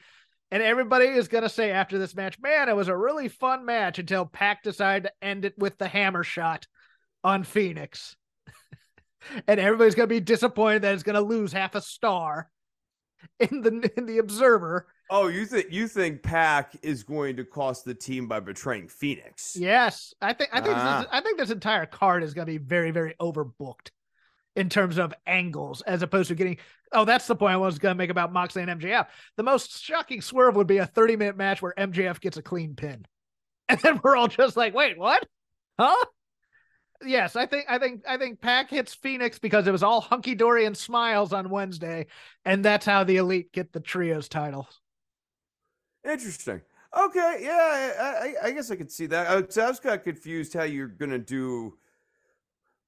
[0.51, 3.65] And everybody is going to say after this match, man, it was a really fun
[3.65, 6.67] match until Pac decided to end it with the hammer shot
[7.25, 8.17] on Phoenix.
[9.49, 12.51] and everybody's going to be disappointed that it's going to lose half a star
[13.39, 14.87] in the in the Observer.
[15.15, 19.55] Oh you think you think pac is going to cost the team by betraying phoenix
[19.59, 21.01] Yes, I think I think Ah.
[21.01, 23.91] this, I think this entire card is going to be very very overbooked
[24.55, 26.59] in terms of angles, as opposed to getting.
[26.93, 29.07] Oh, that's the point I was going to make about Moxley and MJF.
[29.39, 32.75] The most shocking swerve would be a thirty minute match where MJF gets a clean
[32.75, 33.07] pin,
[33.69, 35.27] and then we're all just like, "Wait, what?
[35.79, 36.05] Huh?"
[37.05, 40.35] Yes, I think I think I think Pac hits Phoenix because it was all hunky
[40.35, 42.07] dory and smiles on Wednesday,
[42.45, 44.69] and that's how the Elite get the trios title.
[46.05, 46.61] Interesting.
[46.99, 49.27] Okay, yeah, I, I, I guess I could see that.
[49.27, 51.77] I, was- I was kind of confused how you're gonna do.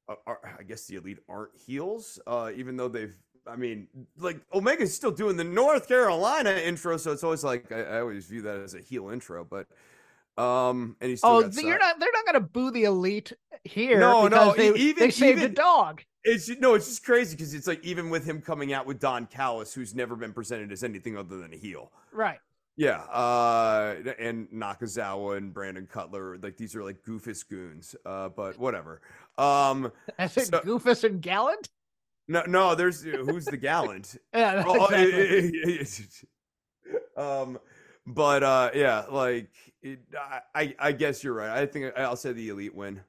[0.08, 0.14] Uh,
[0.58, 3.16] I guess the elite aren't heels, uh, even though they've.
[3.46, 7.82] I mean, like Omega's still doing the North Carolina intro, so it's always like I,
[7.82, 9.44] I always view that as a heel intro.
[9.44, 9.66] But
[10.42, 11.98] um, and he's Oh, you're side- not.
[12.00, 13.32] They're not going to boo the Elite
[13.64, 14.00] here.
[14.00, 16.02] No, no, they, even- they saved a dog.
[16.24, 19.26] It's no, it's just crazy because it's like even with him coming out with Don
[19.26, 21.90] Callis, who's never been presented as anything other than a heel.
[22.12, 22.38] Right.
[22.76, 28.58] Yeah, uh, and Nakazawa and Brandon Cutler, like these are like goofus goons, uh, but
[28.58, 29.00] whatever.
[29.38, 31.68] Um, As in So- Goofus and Gallant?
[32.26, 34.16] no, no, there's who's the gallant?
[34.34, 36.28] Yeah, Oh, exactly.
[37.16, 37.58] um,
[38.06, 39.50] but uh, yeah, like
[39.82, 41.50] it, I, I, I guess you're right.
[41.50, 43.00] I think I'll say the elite win.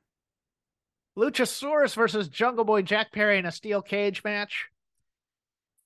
[1.17, 4.67] Luchasaurus versus Jungle Boy Jack Perry in a steel cage match.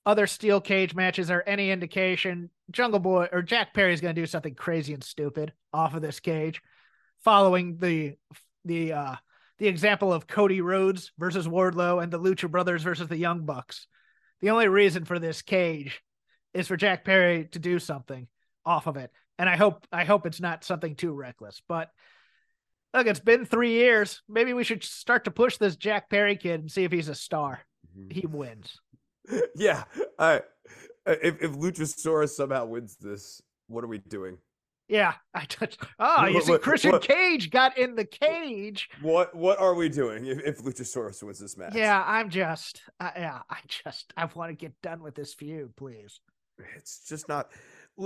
[0.05, 2.49] Other steel cage matches are any indication.
[2.71, 6.01] Jungle Boy or Jack Perry is going to do something crazy and stupid off of
[6.01, 6.61] this cage,
[7.23, 8.15] following the
[8.65, 9.15] the uh
[9.57, 13.87] the example of Cody Rhodes versus Wardlow and the Lucha Brothers versus the Young Bucks.
[14.41, 16.01] The only reason for this cage
[16.53, 18.27] is for Jack Perry to do something
[18.65, 19.11] off of it.
[19.37, 21.61] And I hope I hope it's not something too reckless.
[21.67, 21.89] But
[22.93, 24.21] look, it's been three years.
[24.27, 27.15] Maybe we should start to push this Jack Perry kid and see if he's a
[27.15, 27.61] star.
[27.97, 28.11] Mm-hmm.
[28.11, 28.79] He wins.
[29.55, 29.83] yeah.
[30.17, 30.39] Uh,
[31.05, 34.37] if if Luchasaurus somehow wins this, what are we doing?
[34.87, 35.81] Yeah, I touched.
[35.99, 38.89] Oh, you see, Christian what, Cage got in the cage.
[39.01, 41.75] What What are we doing if, if Luchasaurus wins this match?
[41.75, 42.81] Yeah, I'm just.
[42.99, 44.13] Uh, yeah, I just.
[44.17, 46.19] I want to get done with this feud, please.
[46.75, 47.51] It's just not.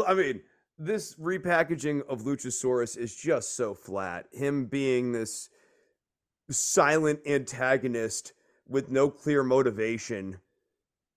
[0.08, 0.42] I mean,
[0.78, 4.28] this repackaging of Luchasaurus is just so flat.
[4.32, 5.50] Him being this
[6.50, 8.34] silent antagonist
[8.68, 10.38] with no clear motivation.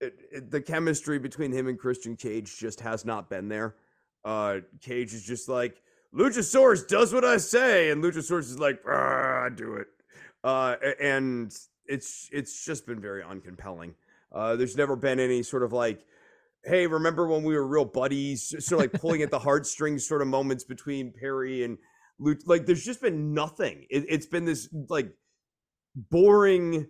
[0.00, 3.76] It, the chemistry between him and Christian Cage just has not been there.
[4.24, 5.80] Uh, Cage is just like,
[6.14, 9.88] Luchasaurus does what I say, and Luchasaurus is like, I do it.
[10.44, 11.54] Uh, and
[11.87, 13.94] it's it's just been very uncompelling.
[14.32, 16.04] Uh, there's never been any sort of like,
[16.64, 18.54] hey, remember when we were real buddies?
[18.64, 21.78] Sort of like pulling at the heartstrings sort of moments between Perry and
[22.20, 22.42] Luch.
[22.46, 23.87] Like, there's just been nothing.
[23.90, 25.12] It, it's been this like
[25.94, 26.87] boring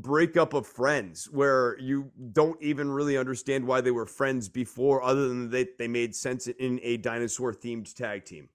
[0.00, 5.28] breakup of friends where you don't even really understand why they were friends before, other
[5.28, 8.48] than they, they made sense in a dinosaur themed tag team.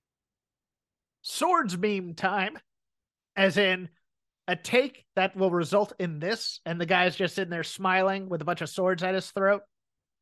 [1.22, 2.58] Swords meme time,
[3.36, 3.90] as in
[4.48, 8.42] a take that will result in this, and the guy's just sitting there smiling with
[8.42, 9.62] a bunch of swords at his throat.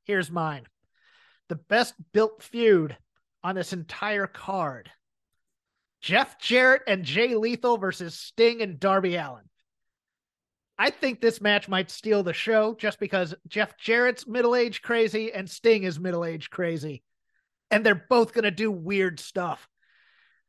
[0.06, 0.66] Here's mine
[1.50, 2.96] the best built feud
[3.44, 4.90] on this entire card
[6.02, 9.44] Jeff Jarrett and Jay Lethal versus Sting and Darby Allin.
[10.82, 15.32] I think this match might steal the show just because Jeff Jarrett's middle age crazy
[15.32, 17.04] and Sting is middle age crazy.
[17.70, 19.70] And they're both going to do weird stuff.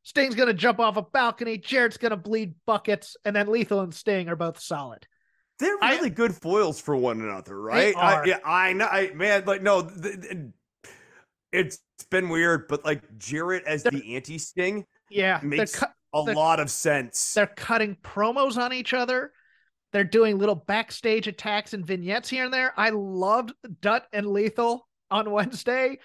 [0.05, 3.81] Sting's going to jump off a balcony, Jarrett's going to bleed buckets, and then Lethal
[3.81, 5.07] and Sting are both solid.
[5.59, 7.95] They're really I, good foils for one another, right?
[7.95, 8.87] I, yeah, I know.
[8.87, 9.91] I, man, like, no,
[11.53, 11.79] it's
[12.11, 16.71] been weird, but like Jarrett as the anti Sting yeah, makes cu- a lot of
[16.71, 17.35] sense.
[17.35, 19.33] They're cutting promos on each other
[19.93, 22.73] they're doing little backstage attacks and vignettes here and there.
[22.77, 25.99] I loved Dutt and Lethal on Wednesday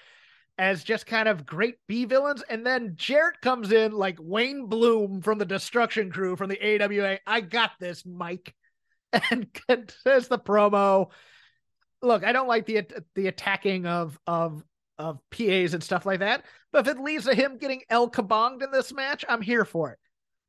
[0.58, 2.43] as just kind of great B villains.
[2.50, 7.19] And then Jarrett comes in like Wayne Bloom from the Destruction Crew from the AWA.
[7.26, 8.54] I got this, Mike.
[9.30, 9.47] And
[10.04, 11.10] says the promo.
[12.02, 14.63] Look, I don't like the the attacking of of
[15.00, 16.43] of PAs and stuff like that.
[16.71, 19.91] But if it leads to him getting El Kabonged in this match, I'm here for
[19.91, 20.00] it.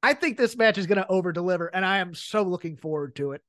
[0.03, 3.17] I think this match is going to over deliver, and I am so looking forward
[3.17, 3.43] to it.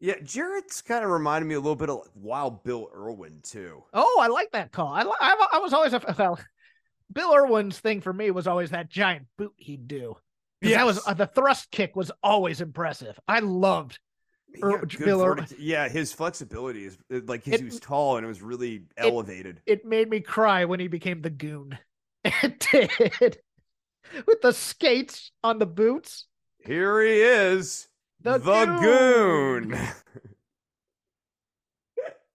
[0.00, 3.84] Yeah, Jarrett's kind of reminded me a little bit of Wild Bill Irwin too.
[3.92, 4.88] Oh, I like that call.
[4.88, 6.40] I I, I was always a well,
[7.12, 10.16] Bill Irwin's thing for me was always that giant boot he'd do.
[10.60, 13.18] Yeah, that was uh, the thrust kick was always impressive.
[13.28, 14.00] I loved
[14.54, 15.46] yeah, Bill Irwin.
[15.58, 19.60] Yeah, his flexibility is uh, like he was tall and it was really elevated.
[19.66, 21.78] It, it made me cry when he became the goon.
[22.24, 23.38] It did.
[24.26, 26.26] with the skates on the boots.
[26.64, 27.88] Here he is,
[28.20, 29.68] the, the goon.
[29.70, 29.74] goon.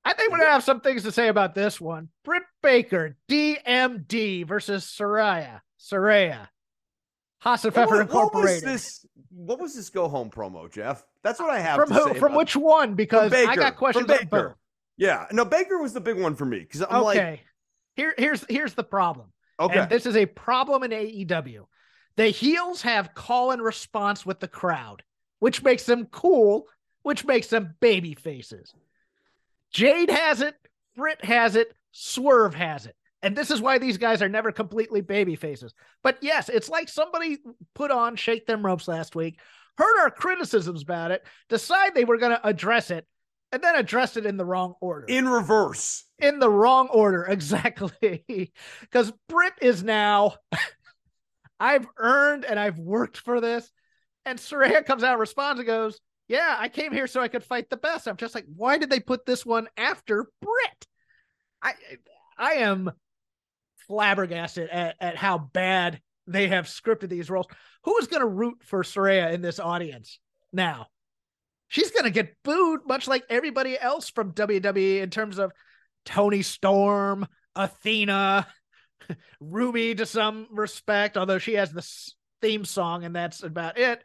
[0.06, 2.08] I think we're gonna have some things to say about this one.
[2.23, 5.60] Britt Baker, DMD versus Saraya.
[5.80, 6.47] Saraya.
[7.43, 8.13] Hasenpfeffer Incorporated.
[8.13, 9.06] What was this?
[9.30, 11.06] What was this go home promo, Jeff?
[11.23, 12.13] That's what I have from who?
[12.13, 12.95] from which one?
[12.95, 14.06] Because I got questions.
[14.08, 14.58] From Baker.
[14.97, 17.03] Yeah, no, Baker was the big one for me because I'm okay.
[17.03, 17.45] like,
[17.95, 19.27] here, here's here's the problem.
[19.60, 19.80] Okay.
[19.80, 21.65] And this is a problem in AEW.
[22.15, 25.04] The heels have call and response with the crowd,
[25.39, 26.65] which makes them cool,
[27.04, 28.74] which makes them baby faces.
[29.72, 30.56] Jade has it,
[30.96, 32.96] Britt has it, Swerve has it.
[33.22, 35.74] And this is why these guys are never completely baby faces.
[36.04, 37.39] But yes, it's like somebody
[37.74, 39.39] put on Shake Them Ropes last week,
[39.78, 43.06] heard our criticisms about it, decide they were going to address it,
[43.51, 45.05] and then addressed it in the wrong order.
[45.07, 46.03] In reverse.
[46.19, 48.51] In the wrong order, exactly.
[48.81, 50.36] Because Britt is now,
[51.60, 53.69] I've earned and I've worked for this.
[54.25, 57.69] And Saraya comes out, responds, and goes, Yeah, I came here so I could fight
[57.69, 58.07] the best.
[58.07, 60.88] I'm just like, why did they put this one after Britt?
[61.62, 61.73] I
[62.38, 62.91] I am
[63.88, 67.47] flabbergasted at, at how bad they have scripted these roles.
[67.86, 70.19] Who is going to root for Saraya in this audience
[70.51, 70.88] now?
[71.67, 75.51] She's to get booed, much like everybody else from WWE in terms of
[76.06, 78.47] Toni Storm, Athena,
[79.39, 81.86] Ruby to some respect, although she has the
[82.41, 84.03] theme song and that's about it.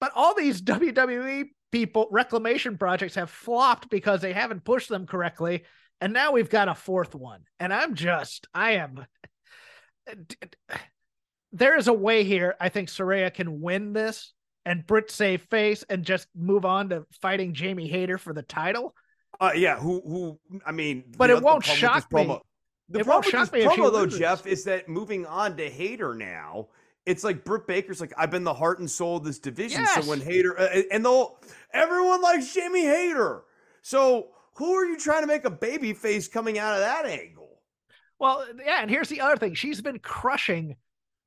[0.00, 5.64] But all these WWE people, reclamation projects have flopped because they haven't pushed them correctly.
[6.00, 7.40] And now we've got a fourth one.
[7.58, 9.04] And I'm just, I am.
[11.52, 12.54] There is a way here.
[12.60, 14.34] I think Saraya can win this
[14.66, 18.94] and Britt save face and just move on to fighting Jamie Hayter for the title.
[19.40, 22.40] Uh, yeah, who who I mean, but it won't shock promo, me.
[22.88, 24.18] The It problem won't with shock this me promo though, loses.
[24.18, 26.68] Jeff, is that moving on to Hayter now,
[27.06, 29.82] it's like Britt Baker's like I've been the heart and soul of this division.
[29.82, 30.04] Yes.
[30.04, 31.38] So when Hayter uh, and they'll
[31.72, 33.44] everyone likes Jamie Hayter.
[33.82, 37.60] So who are you trying to make a baby face coming out of that angle?
[38.18, 39.54] Well, yeah, and here's the other thing.
[39.54, 40.76] She's been crushing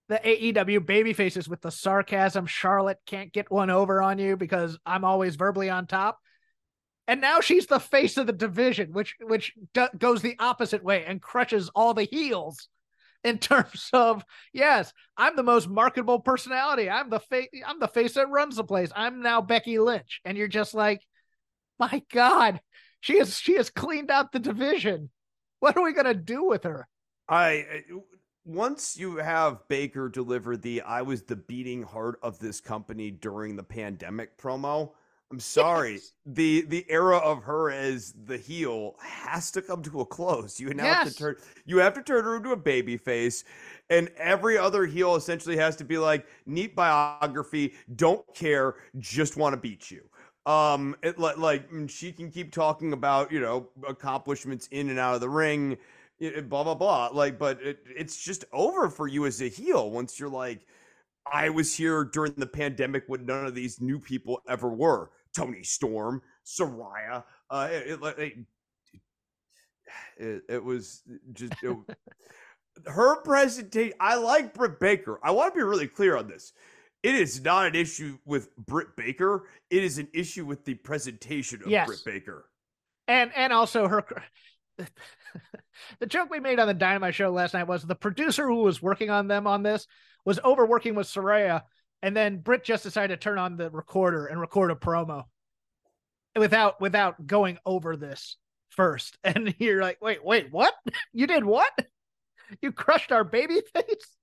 [0.10, 2.48] the AEW baby faces with the sarcasm.
[2.48, 6.19] Charlotte can't get one over on you because I'm always verbally on top.
[7.08, 11.06] And now she's the face of the division, which which do- goes the opposite way
[11.06, 12.67] and crushes all the heels
[13.24, 16.89] in terms of yes, I'm the most marketable personality.
[16.89, 17.50] I'm the face.
[17.65, 18.91] I'm the face that runs the place.
[18.95, 21.02] I'm now Becky Lynch, and you're just like,
[21.80, 22.60] my God,
[23.00, 25.10] she has she has cleaned out the division.
[25.60, 26.88] What are we gonna do with her?
[27.28, 27.84] I
[28.45, 33.56] once you have Baker deliver the I was the beating heart of this company during
[33.56, 34.91] the pandemic promo.
[35.32, 35.93] I'm sorry.
[35.93, 36.13] Yes.
[36.25, 40.60] The the era of her as the heel has to come to a close.
[40.60, 43.43] You now have to turn you have to turn her into a baby face.
[43.91, 49.54] And every other heel essentially has to be like neat biography, don't care, just want
[49.54, 50.02] to beat you.
[50.45, 54.97] Um, it like like mm, she can keep talking about you know accomplishments in and
[54.97, 55.78] out of the ring,
[56.21, 57.08] i- i- blah blah blah.
[57.13, 60.65] Like, but it, it's just over for you as a heel once you're like,
[61.32, 65.12] I was here during the pandemic when none of these new people ever were.
[65.36, 67.23] Toni Storm, Saraya.
[67.49, 68.34] Uh, it, it, it,
[70.17, 71.01] it, it was
[71.34, 71.77] just it,
[72.88, 73.93] her presentation.
[73.99, 75.19] I like Britt Baker.
[75.23, 76.53] I want to be really clear on this.
[77.03, 79.47] It is not an issue with Britt Baker.
[79.69, 81.88] It is an issue with the presentation of Yes.
[81.88, 82.49] Britt Baker.
[83.08, 84.03] and and also her
[86.00, 88.82] the joke we made on the dynamite show last night was the producer who was
[88.82, 89.88] working on them on this
[90.26, 91.63] was overworking with Saraya
[92.02, 95.26] and then Britt just decided to turn on the recorder and record a promo
[96.36, 98.38] without without going over this
[98.70, 99.18] first.
[99.24, 100.74] And you're like wait wait what?
[101.13, 101.72] You did what?
[102.62, 104.18] You crushed our baby face?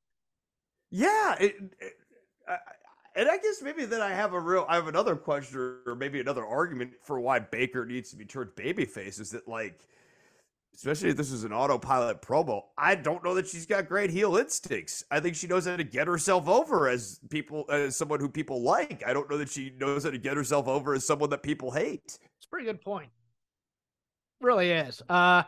[0.91, 1.93] Yeah, it, it,
[2.49, 2.57] I,
[3.17, 6.21] and I guess maybe then I have a real, I have another question or maybe
[6.21, 9.81] another argument for why Baker needs to be turned babyface is that like,
[10.77, 14.37] especially if this is an autopilot promo, I don't know that she's got great heel
[14.37, 15.03] instincts.
[15.11, 18.63] I think she knows how to get herself over as people, as someone who people
[18.63, 19.03] like.
[19.05, 21.71] I don't know that she knows how to get herself over as someone that people
[21.71, 22.05] hate.
[22.05, 23.11] it's a pretty good point
[24.41, 25.43] really is uh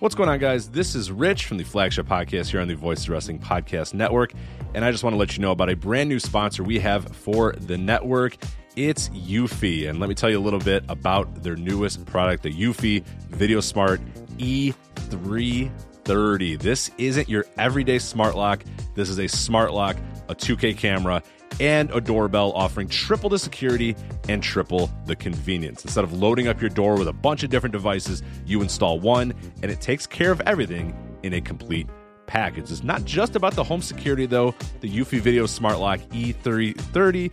[0.00, 0.68] What's going on, guys?
[0.68, 4.34] This is Rich from the flagship podcast here on the Voice of Wrestling Podcast Network.
[4.74, 7.16] And I just want to let you know about a brand new sponsor we have
[7.16, 8.36] for the network.
[8.76, 9.88] It's Eufy.
[9.88, 13.60] And let me tell you a little bit about their newest product, the Eufy Video
[13.60, 14.00] Smart
[14.38, 16.58] E330.
[16.58, 18.64] This isn't your everyday smart lock.
[18.96, 19.96] This is a smart lock,
[20.28, 21.22] a 2K camera,
[21.60, 23.94] and a doorbell offering triple the security
[24.28, 25.84] and triple the convenience.
[25.84, 29.32] Instead of loading up your door with a bunch of different devices, you install one
[29.62, 31.86] and it takes care of everything in a complete
[32.26, 32.72] package.
[32.72, 34.52] It's not just about the home security though.
[34.80, 37.32] The Eufy Video Smart Lock E330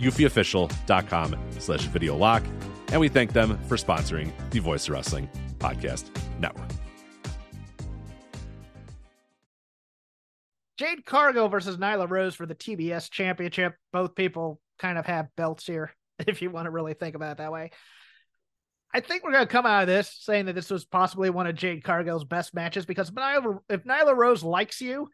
[0.00, 2.42] eufyofficial.com slash video lock.
[2.88, 5.28] And we thank them for sponsoring the Voice Wrestling
[5.58, 6.70] Podcast Network.
[10.80, 13.74] Jade Cargill versus Nyla Rose for the TBS Championship.
[13.92, 15.92] Both people kind of have belts here,
[16.26, 17.70] if you want to really think about it that way.
[18.94, 21.46] I think we're going to come out of this saying that this was possibly one
[21.46, 25.08] of Jade Cargill's best matches because Nyla, if Nyla Rose likes you,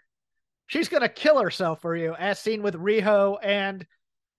[0.69, 3.85] she's going to kill herself for you, as seen with Riho and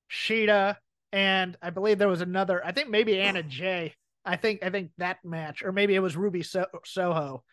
[0.10, 0.78] Shida.
[1.12, 3.96] And I believe there was another, I think maybe Anna Jay.
[4.26, 7.44] I think, I think that match, or maybe it was Ruby so- Soho.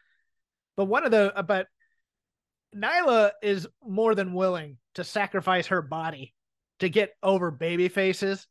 [0.76, 1.68] But one of the, uh, but
[2.74, 6.34] Nyla is more than willing to sacrifice her body
[6.80, 8.46] to get over baby faces.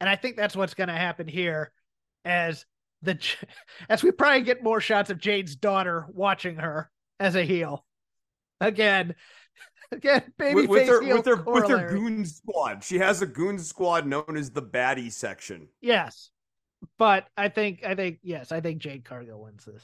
[0.00, 1.72] And I think that's what's going to happen here
[2.24, 2.64] as
[3.02, 3.18] the
[3.88, 6.90] as we probably get more shots of Jade's daughter watching her
[7.20, 7.84] as a heel.
[8.60, 9.14] Again,
[9.92, 12.82] again, baby with, with her with her with her goon squad.
[12.82, 15.68] She has a goon squad known as the baddie section.
[15.80, 16.30] Yes.
[16.98, 19.82] But I think I think yes, I think Jade Cargill wins this.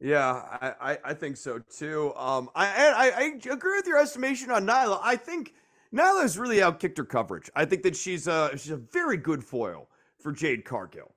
[0.00, 2.14] Yeah, I, I, I think so too.
[2.16, 5.00] Um, I, I I agree with your estimation on Nyla.
[5.02, 5.52] I think
[5.94, 7.50] Nyla has really outkicked her coverage.
[7.54, 9.88] I think that she's a she's a very good foil
[10.18, 11.14] for Jade Cargill.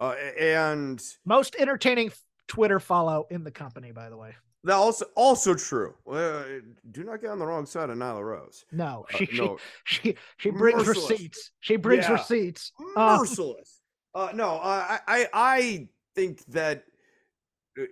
[0.00, 2.10] Uh, and Most entertaining
[2.48, 4.34] Twitter follow in the company, by the way.
[4.64, 5.94] That also also true.
[6.10, 6.42] Uh,
[6.90, 8.64] do not get on the wrong side of Nyla Rose.
[8.72, 11.10] No, Uh, she no, she she she brings Merciless.
[11.10, 11.50] receipts.
[11.60, 12.12] She brings Yeah.
[12.12, 12.72] receipts.
[12.96, 13.80] Uh, merciless.
[14.14, 16.84] Uh, no, I, I I think that
[17.78, 17.82] uh,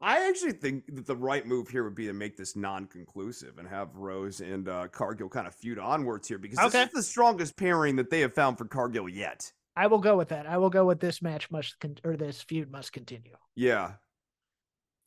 [0.00, 3.68] I actually think that the right move here would be to make this non-conclusive and
[3.68, 6.70] have Rose and uh, Cargill kind of feud onwards here because Okay.
[6.84, 9.52] this is the strongest pairing that they have found for Cargill yet.
[9.76, 10.46] I will go with that.
[10.46, 13.36] I will go with this match must con- or this feud must continue.
[13.54, 13.92] Yeah,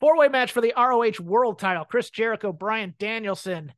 [0.00, 3.72] Four way match for the ROH World Title: Chris Jericho, Bryan Danielson,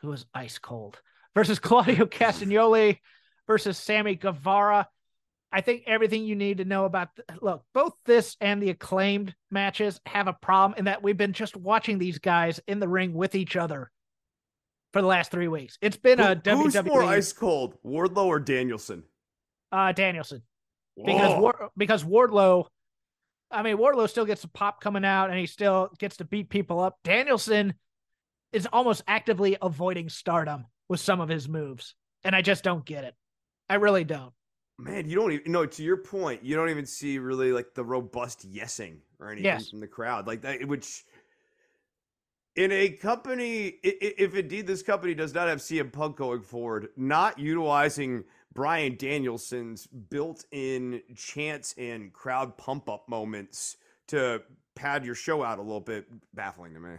[0.00, 1.00] who is ice cold,
[1.34, 2.98] versus Claudio Castagnoli
[3.46, 4.88] versus Sammy Guevara.
[5.54, 7.08] I think everything you need to know about
[7.42, 11.56] look both this and the acclaimed matches have a problem in that we've been just
[11.56, 13.90] watching these guys in the ring with each other
[14.94, 15.76] for the last three weeks.
[15.82, 19.04] It's been a Who- who's more ice cold, Wardlow or Danielson?
[19.70, 20.42] uh, Danielson.
[20.96, 21.40] because Whoa.
[21.40, 22.66] War- because Wardlow,
[23.52, 26.48] I mean Wardlow still gets the pop coming out and he still gets to beat
[26.48, 26.98] people up.
[27.04, 27.74] Danielson
[28.52, 31.94] is almost actively avoiding stardom with some of his moves,
[32.24, 33.14] and I just don't get it.
[33.68, 34.32] I really don't.
[34.78, 35.64] Man, you don't even no.
[35.66, 39.70] To your point, you don't even see really like the robust yesing or anything Yes.
[39.70, 40.66] from the crowd, like that.
[40.66, 41.04] Which
[42.56, 47.38] in a company, if indeed this company does not have CM Punk going forward, not
[47.38, 53.76] utilizing Bryan Danielson's built-in chance and crowd pump-up moments
[54.08, 54.42] to
[54.74, 56.96] pad your show out a little bit, baffling to me.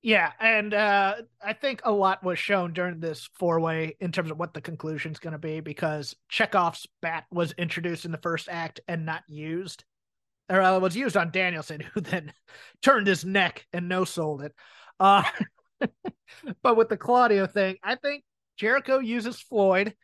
[0.00, 4.30] Yeah, and uh, I think a lot was shown during this four way in terms
[4.30, 8.18] of what the conclusion is going to be because Chekhov's bat was introduced in the
[8.18, 9.84] first act and not used,
[10.48, 12.32] or uh, it was used on Danielson, who then
[12.80, 14.54] turned his neck and no sold it.
[15.00, 15.24] Uh,
[16.62, 18.22] but with the Claudio thing, I think
[18.58, 19.94] Jericho uses Floyd.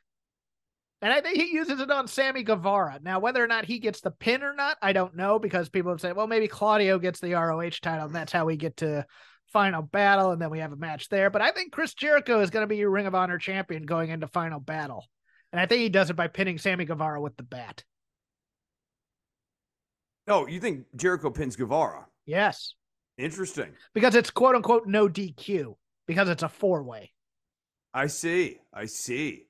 [1.02, 2.98] And I think he uses it on Sammy Guevara.
[3.02, 5.90] Now, whether or not he gets the pin or not, I don't know because people
[5.90, 9.04] have said, well, maybe Claudio gets the ROH title and that's how we get to
[9.52, 11.28] final battle and then we have a match there.
[11.28, 14.10] But I think Chris Jericho is going to be your Ring of Honor champion going
[14.10, 15.04] into final battle.
[15.52, 17.84] And I think he does it by pinning Sammy Guevara with the bat.
[20.26, 22.06] Oh, you think Jericho pins Guevara?
[22.24, 22.74] Yes.
[23.18, 23.72] Interesting.
[23.94, 25.76] Because it's quote unquote no DQ
[26.06, 27.12] because it's a four way.
[27.94, 28.58] I see.
[28.72, 29.46] I see.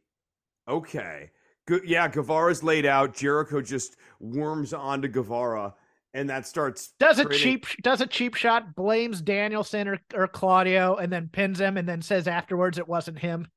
[0.68, 1.30] Okay.
[1.66, 1.82] Good.
[1.86, 3.14] Yeah, Guevara's laid out.
[3.14, 5.74] Jericho just worms onto Guevara,
[6.12, 6.92] and that starts.
[7.00, 11.28] Does a creating- cheap does a cheap shot, blames Danielson or, or Claudio, and then
[11.32, 13.48] pins him and then says afterwards it wasn't him.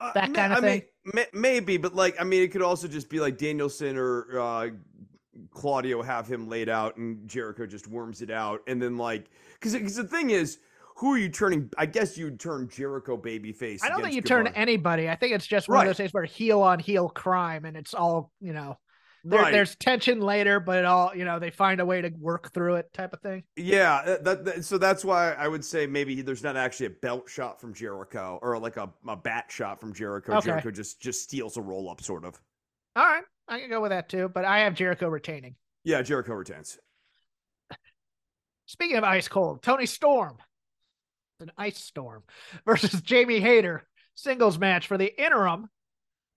[0.00, 0.82] Uh, that ma- kinda I thing?
[1.14, 4.68] Mean, maybe, but like, I mean, it could also just be like Danielson or uh,
[5.50, 9.72] Claudio have him laid out, and Jericho just worms it out, and then like, because
[9.72, 10.58] because the thing is,
[10.96, 11.70] who are you turning?
[11.76, 13.80] I guess you'd turn Jericho babyface.
[13.82, 15.08] I don't think you turn anybody.
[15.08, 15.82] I think it's just one Right.
[15.82, 18.78] of those things where heel on heel crime and it's all, you know,
[19.24, 19.52] there, Right.
[19.52, 22.76] there's tension later, but it all, you know, they find a way to work through
[22.76, 23.42] it type of thing.
[23.56, 26.90] Yeah, uh, that, that so that's why I would say maybe there's not actually a
[26.90, 30.34] belt shot from Jericho or like a, a bat shot from Jericho.
[30.34, 30.46] Okay.
[30.46, 32.38] Jericho just just steals a roll up, sort of.
[32.96, 33.24] All right.
[33.48, 35.56] I can go with that too, but I have Jericho retaining.
[35.84, 36.78] Yeah, Jericho retains.
[38.66, 40.38] Speaking of ice cold, Toni Storm,
[41.40, 42.22] an ice storm
[42.66, 43.82] versus Jamie Hayter
[44.14, 45.68] singles match for the interim.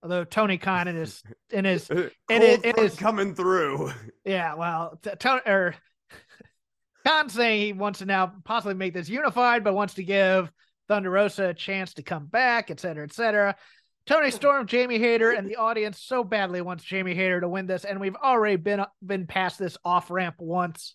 [0.02, 3.92] Although Tony Khan in his in his Cold It is- it front is- coming through.
[4.24, 5.74] yeah, well, t- Tony or
[7.06, 10.50] Khan saying he wants to now possibly make this unified, but wants to give
[10.88, 13.56] Thunder Rosa a chance to come back, et cetera, et cetera.
[14.06, 17.84] Toni Storm, Jamie Hayter, and the audience so badly wants Jamie Hayter to win this,
[17.84, 20.94] and we've already been been past this off ramp once.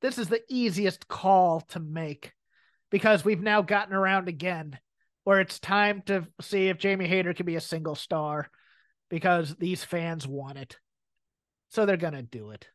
[0.00, 2.32] This is the easiest call to make
[2.94, 4.78] because we've now gotten around again
[5.24, 8.48] where it's time to see if Jamie Hayter can be a single star
[9.10, 10.76] because these fans want it.
[11.70, 12.68] So they're gonna do it.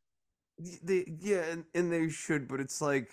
[0.83, 3.09] They, yeah, and, and they should, but it's like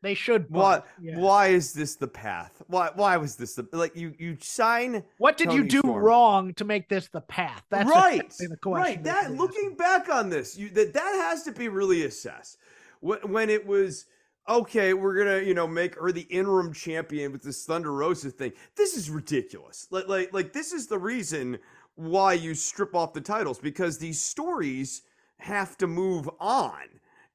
[0.00, 0.48] They should.
[0.48, 0.82] but- Why?
[1.02, 1.18] yeah.
[1.18, 2.62] Why is this the path?
[2.68, 2.90] Why?
[2.94, 4.14] Why was this the like you?
[4.16, 6.04] You sign What did you do Storm.
[6.04, 7.64] wrong to make this the path?
[7.68, 8.80] That's right, the question.
[8.80, 9.02] right.
[9.02, 12.58] That looking back on this, you that that has to be really assessed.
[13.00, 14.06] When, when it was
[14.48, 18.52] okay, we're gonna you know make her the interim champion with this Thunder Rosa thing.
[18.76, 19.86] This is ridiculous.
[19.90, 21.58] Like like like this is the reason
[21.96, 25.02] why you strip off the titles because these stories
[25.38, 26.82] have to move on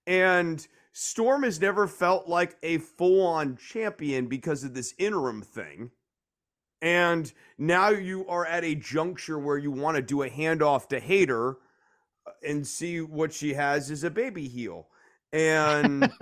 [0.08, 0.68] and.
[0.92, 5.92] Storm has never felt like a full on champion because of this interim thing.
[6.82, 11.00] And now you are at a juncture where you want to do a handoff to
[11.00, 11.58] Hayter
[12.26, 14.88] uh, and see what she has as a baby heel.
[15.32, 16.12] And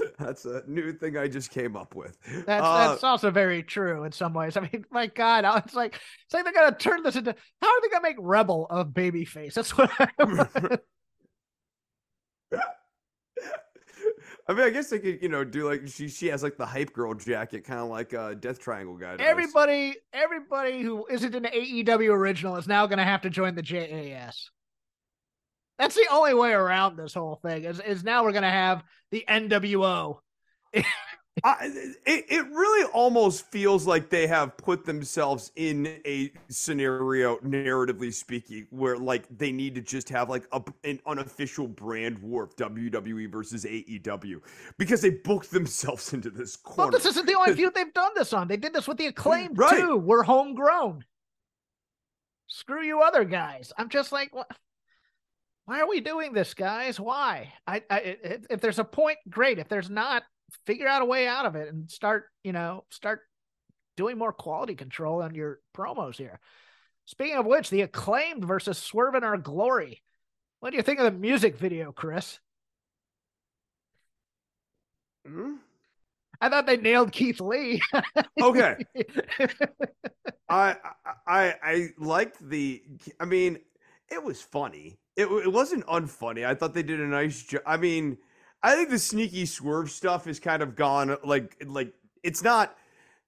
[0.18, 2.16] that's a new thing I just came up with.
[2.46, 4.56] That's Uh, that's also very true in some ways.
[4.56, 7.34] I mean, my God, I was like, it's like they're gonna turn this into.
[7.60, 9.54] How are they gonna make Rebel a babyface?
[9.54, 9.90] That's what.
[9.98, 10.08] I.
[14.48, 16.66] I mean, I guess they could, you know, do like she she has like the
[16.66, 19.16] hype girl jacket, kind of like uh Death Triangle guy.
[19.16, 19.26] does.
[19.26, 24.50] everybody, everybody who isn't an AEW original is now gonna have to join the JAS.
[25.82, 27.64] That's the only way around this whole thing.
[27.64, 30.18] Is is now we're gonna have the NWO.
[31.44, 31.56] I,
[32.06, 38.68] it, it really almost feels like they have put themselves in a scenario, narratively speaking,
[38.70, 43.28] where like they need to just have like a, an unofficial brand war of WWE
[43.32, 44.40] versus AEW
[44.78, 46.92] because they booked themselves into this Well, corner.
[46.92, 48.46] this isn't the only feud they've done this on.
[48.46, 49.80] They did this with the acclaimed Right.
[49.80, 49.96] too.
[49.96, 51.04] We're homegrown.
[52.46, 53.72] Screw you, other guys.
[53.76, 54.48] I'm just like, what?
[55.72, 57.00] Why are we doing this, guys?
[57.00, 57.50] Why?
[57.66, 59.58] I, I, if, if there's a point, great.
[59.58, 60.22] If there's not,
[60.66, 63.22] figure out a way out of it and start, you know, start
[63.96, 66.40] doing more quality control on your promos here.
[67.06, 70.02] Speaking of which, the acclaimed versus Swerve in Our Glory.
[70.60, 72.38] What do you think of the music video, Chris?
[75.26, 75.54] Hmm?
[76.38, 77.80] I thought they nailed Keith Lee.
[78.42, 78.76] Okay.
[80.50, 80.76] I,
[81.26, 82.82] I I liked the.
[83.18, 83.58] I mean,
[84.10, 84.98] it was funny.
[85.16, 86.46] It it wasn't unfunny.
[86.46, 87.62] I thought they did a nice job.
[87.66, 88.18] I mean,
[88.62, 91.16] I think the sneaky swerve stuff is kind of gone.
[91.24, 91.92] Like like
[92.22, 92.76] it's not.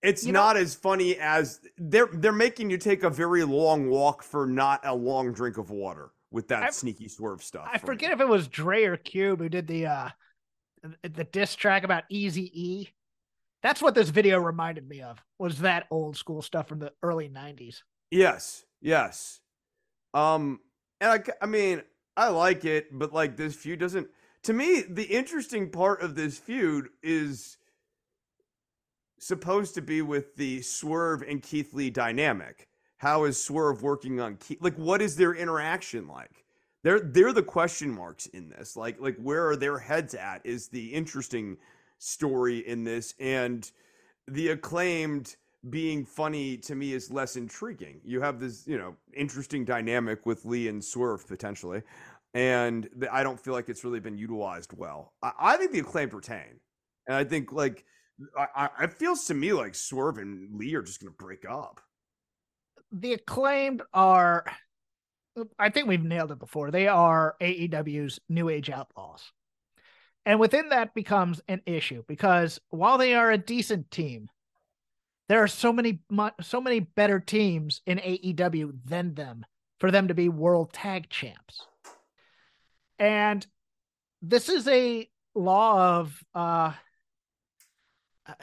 [0.02, 3.88] It's You know- not as funny as they're they're making you take a very long
[3.88, 7.66] walk for not a long drink of water with that I- sneaky swerve stuff.
[7.72, 8.14] I for forget me.
[8.14, 10.08] if it was Dre or Cube who did the uh
[11.02, 12.88] the diss track about Easy E.
[13.62, 15.18] That's what this video reminded me of.
[15.38, 17.78] Was that old school stuff from the early '90s?
[18.10, 19.40] Yes, yes.
[20.12, 20.60] Um,
[21.00, 21.82] and I, I mean,
[22.16, 24.08] I like it, but like this feud doesn't.
[24.44, 27.56] To me, the interesting part of this feud is
[29.18, 32.68] supposed to be with the Swerve and Keith Lee dynamic.
[32.98, 34.58] How is Swerve working on Keith?
[34.60, 36.44] Like, what is their interaction like?
[36.82, 38.76] They're they're the question marks in this.
[38.76, 40.44] Like like where are their heads at?
[40.44, 41.56] Is the interesting
[41.98, 43.70] story in this, and
[44.28, 45.36] the acclaimed
[45.70, 48.00] being funny to me is less intriguing.
[48.04, 51.82] You have this, you know, interesting dynamic with Lee and Swerve potentially,
[52.34, 55.14] and I don't feel like it's really been utilized well.
[55.22, 56.60] I, I think the acclaimed retain,
[57.06, 57.84] and I think like
[58.36, 61.48] I, I, it feels to me like Swerve and Lee are just going to break
[61.48, 61.80] up.
[62.92, 64.44] The acclaimed are.
[65.58, 66.70] I think we've nailed it before.
[66.70, 69.32] They are AEW's New Age Outlaws.
[70.26, 74.28] And within that becomes an issue because while they are a decent team,
[75.34, 75.98] there are so many
[76.40, 79.44] so many better teams in AEW than them
[79.80, 81.66] for them to be world tag champs.
[83.00, 83.44] And
[84.22, 86.72] this is a law of uh
[88.28, 88.34] oh,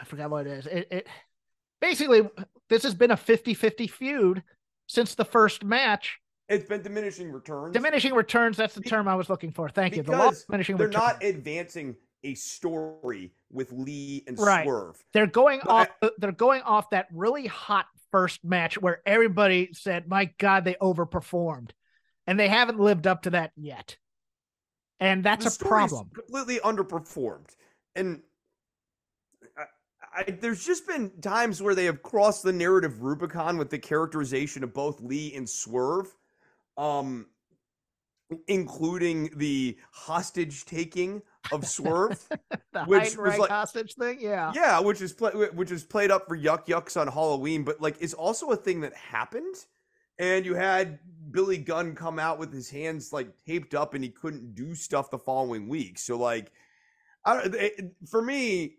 [0.00, 0.66] I forgot what it is.
[0.66, 1.06] It, it
[1.80, 2.28] basically
[2.68, 4.42] this has been a 50-50 feud
[4.88, 6.18] since the first match.
[6.48, 7.72] It's been diminishing returns.
[7.72, 9.68] Diminishing returns, that's the term I was looking for.
[9.68, 10.02] Thank you.
[10.02, 11.04] The law because diminishing they're returns.
[11.04, 11.94] not advancing
[12.24, 14.64] a story with Lee and Right.
[14.64, 15.02] Swerve.
[15.12, 15.88] They're going But off.
[16.02, 20.74] uh, they're going off that really hot first match where everybody said, "My God, they
[20.74, 21.70] overperformed,"
[22.26, 23.96] and they haven't lived up to that yet.
[25.00, 26.10] And that's a problem.
[26.14, 27.48] Completely underperformed,
[27.96, 28.22] and
[29.56, 29.64] I,
[30.14, 34.62] I, there's just been times where they have crossed the narrative Rubicon with the characterization
[34.62, 36.14] of both Lee and Swerve,
[36.76, 37.26] um,
[38.46, 42.18] including the hostage taking of Swerve.
[42.72, 44.18] The which was like- hostage thing.
[44.20, 44.50] Yeah.
[44.54, 48.00] Yeah, which is play, which is played up for Yuck Yucks on Halloween, but like
[48.00, 49.54] is also a thing that happened.
[50.18, 50.98] And you had
[51.30, 55.10] Billy Gunn come out with his hands like taped up, and he couldn't do stuff
[55.10, 55.98] the following week.
[55.98, 56.50] So like,
[57.26, 58.76] I, it, for me,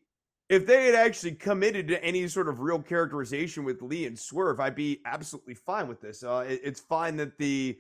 [0.50, 4.60] if they had actually committed to any sort of real characterization with Lee and Swerve,
[4.60, 6.24] I'd be absolutely fine with this.
[6.24, 7.78] Uh, it, it's fine that the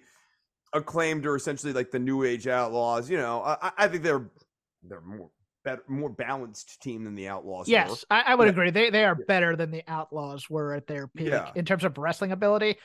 [0.73, 3.09] acclaimed are essentially like the New Age Outlaws.
[3.09, 4.29] You know, I, I think they're
[4.87, 5.29] they're more
[5.63, 7.67] better, more balanced team than the Outlaws.
[7.69, 8.03] Yes.
[8.11, 8.51] I, I would Yeah.
[8.51, 8.71] agree.
[8.71, 11.51] They they are better than the Outlaws were at their peak Yeah.
[11.55, 12.77] in terms of wrestling ability.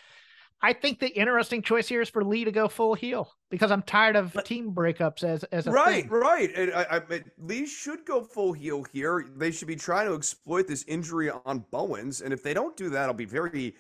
[0.61, 3.83] I think the interesting choice here is for Lee to go full heel because I'm
[3.83, 6.11] tired of But- team breakups as as a right, thing.
[6.11, 6.51] right.
[6.55, 9.27] And I, I, Lee should go full heel here.
[9.37, 12.91] They should be trying to exploit this injury on Bowens, and if they don't do
[12.91, 13.77] that, I'll be very,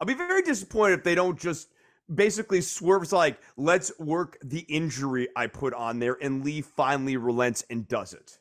[0.00, 1.68] I'll be very disappointed if they don't just
[2.12, 7.64] basically swerves like, let's work the injury I put on there, and Lee finally relents
[7.70, 8.38] and does it.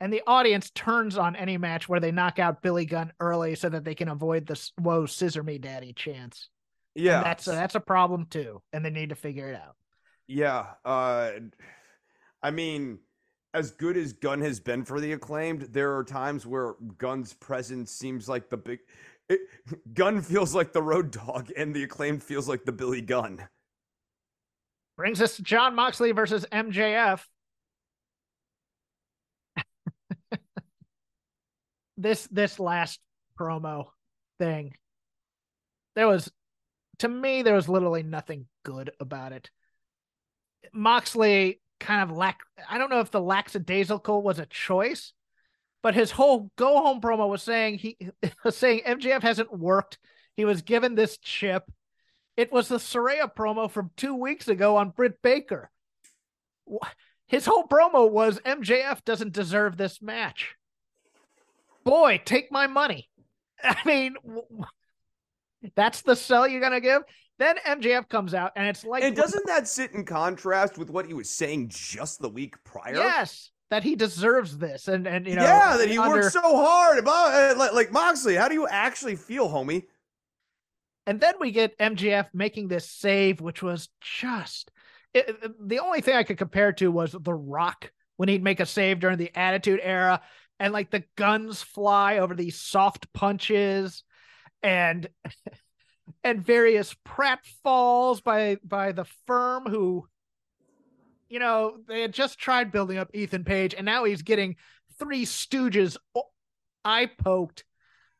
[0.00, 3.68] And the audience turns on any match where they knock out Billy Gunn early so
[3.68, 6.48] that they can avoid this "Whoa, scissor me, daddy" chance.
[6.94, 9.76] Yeah, And that's a, that's a problem too, and they need to figure it out.
[10.26, 11.32] Yeah, uh
[12.42, 12.98] I mean,
[13.54, 17.90] as good as Gunn has been for the acclaimed, there are times where Gunn's presence
[17.90, 18.80] seems like the big
[19.28, 19.40] it,
[19.92, 23.46] Gunn feels like the road dog and the acclaimed feels like the Billy Gunn.
[24.96, 27.20] Brings us to Jon Moxley versus MJF.
[31.96, 33.00] this this last
[33.38, 33.86] promo
[34.38, 34.74] thing,
[35.94, 36.30] there was
[36.98, 39.50] to me there was literally nothing good about it.
[40.72, 45.12] Moxley kind of lack I don't know if the lackadaisical was a choice,
[45.82, 47.96] but his whole go home promo was saying he
[48.44, 49.98] was saying MJF hasn't worked.
[50.36, 51.64] He was given this chip.
[52.36, 55.70] It was the Saraya promo from two weeks ago on Britt Baker.
[57.26, 60.54] His whole promo was MJF doesn't deserve this match.
[61.84, 63.08] Boy, take my money.
[63.62, 64.14] I mean,
[65.74, 67.02] that's the sell you're gonna give.
[67.38, 71.06] Then MJF comes out, and it's like And doesn't that sit in contrast with what
[71.06, 72.94] he was saying just the week prior?
[72.94, 76.40] yes that he deserves this, and and you know yeah, that he under- worked so
[76.42, 78.34] hard about like, like Moxley.
[78.34, 79.84] How do you actually feel, homie?
[81.06, 84.70] And then we get MJF making this save, which was just
[85.14, 88.60] it, it- the only thing I could compare to was The Rock when he'd make
[88.60, 90.20] a save during the Attitude Era,
[90.58, 94.02] and like the guns fly over these soft punches,
[94.62, 95.08] and
[96.24, 100.06] and various pratfalls by by the firm who,
[101.28, 104.56] you know, they had just tried building up Ethan Page, and now he's getting
[104.98, 105.96] three Stooges
[106.84, 107.64] eye poked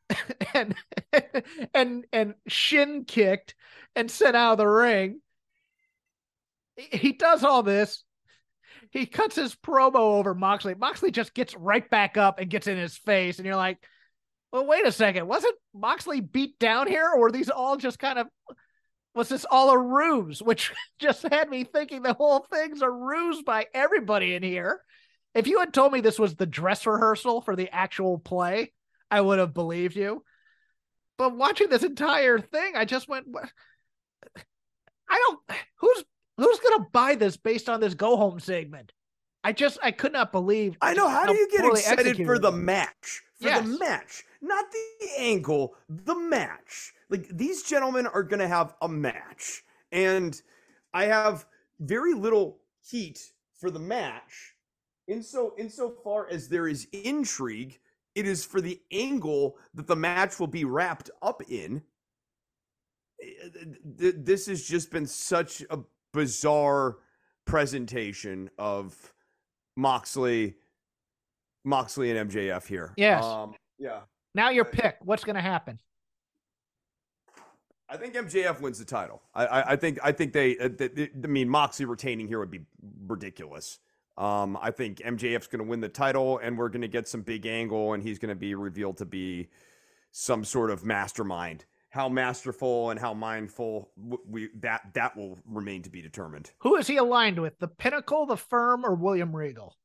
[0.53, 0.75] and
[1.73, 3.55] and and shin kicked
[3.95, 5.21] and sent out of the ring.
[6.75, 8.03] He does all this.
[8.91, 10.73] He cuts his promo over Moxley.
[10.73, 13.77] Moxley just gets right back up and gets in his face, and you're like,
[14.51, 15.27] "Well, wait a second.
[15.27, 18.27] Wasn't Moxley beat down here, or were these all just kind of
[19.15, 23.41] was this all a ruse?" Which just had me thinking the whole thing's a ruse
[23.43, 24.81] by everybody in here.
[25.35, 28.73] If you had told me this was the dress rehearsal for the actual play,
[29.11, 30.23] I would have believed you.
[31.17, 33.49] But watching this entire thing, I just went, "What-
[35.09, 35.59] I don't.
[35.77, 36.03] Who's
[36.37, 38.91] who's gonna buy this based on this go home segment?
[39.43, 40.77] I just I could not believe.
[40.81, 41.07] I know.
[41.07, 43.21] How do you get excited for the match?
[43.41, 43.65] For Yes.
[43.65, 45.75] the match, not the angle.
[45.87, 46.93] The match.
[47.09, 50.39] Like these gentlemen are going to have a match, and
[50.93, 51.45] I have
[51.79, 53.19] very little heat
[53.59, 54.55] for the match.
[55.07, 57.79] In so insofar as there is intrigue,
[58.13, 61.81] it is for the angle that the match will be wrapped up in.
[63.21, 63.49] Eh,
[63.83, 65.79] This has just been such a
[66.13, 66.97] bizarre
[67.45, 69.13] presentation of
[69.75, 70.55] Moxley,
[71.65, 72.93] Moxley and MJF here.
[72.97, 73.23] Yes.
[73.23, 74.01] Um, yeah.
[74.35, 74.97] Now your pick.
[75.01, 75.79] What's gonna happen?
[77.91, 79.21] I think MJF wins the title.
[79.33, 82.39] I, I, I think I think they, uh, they, they- I mean Moxley retaining here
[82.39, 82.61] would be
[83.07, 83.79] ridiculous.
[84.17, 87.21] Um, I think MJF's going to win the title, and we're going to get some
[87.21, 89.47] big angle, and he's going to be revealed to be
[90.11, 91.65] some sort of mastermind.
[91.91, 93.89] How masterful and how mindful
[94.27, 96.51] we that that will remain to be determined.
[96.59, 97.57] Who is he aligned with?
[97.59, 99.75] The Pinnacle, the Firm, or William Regal?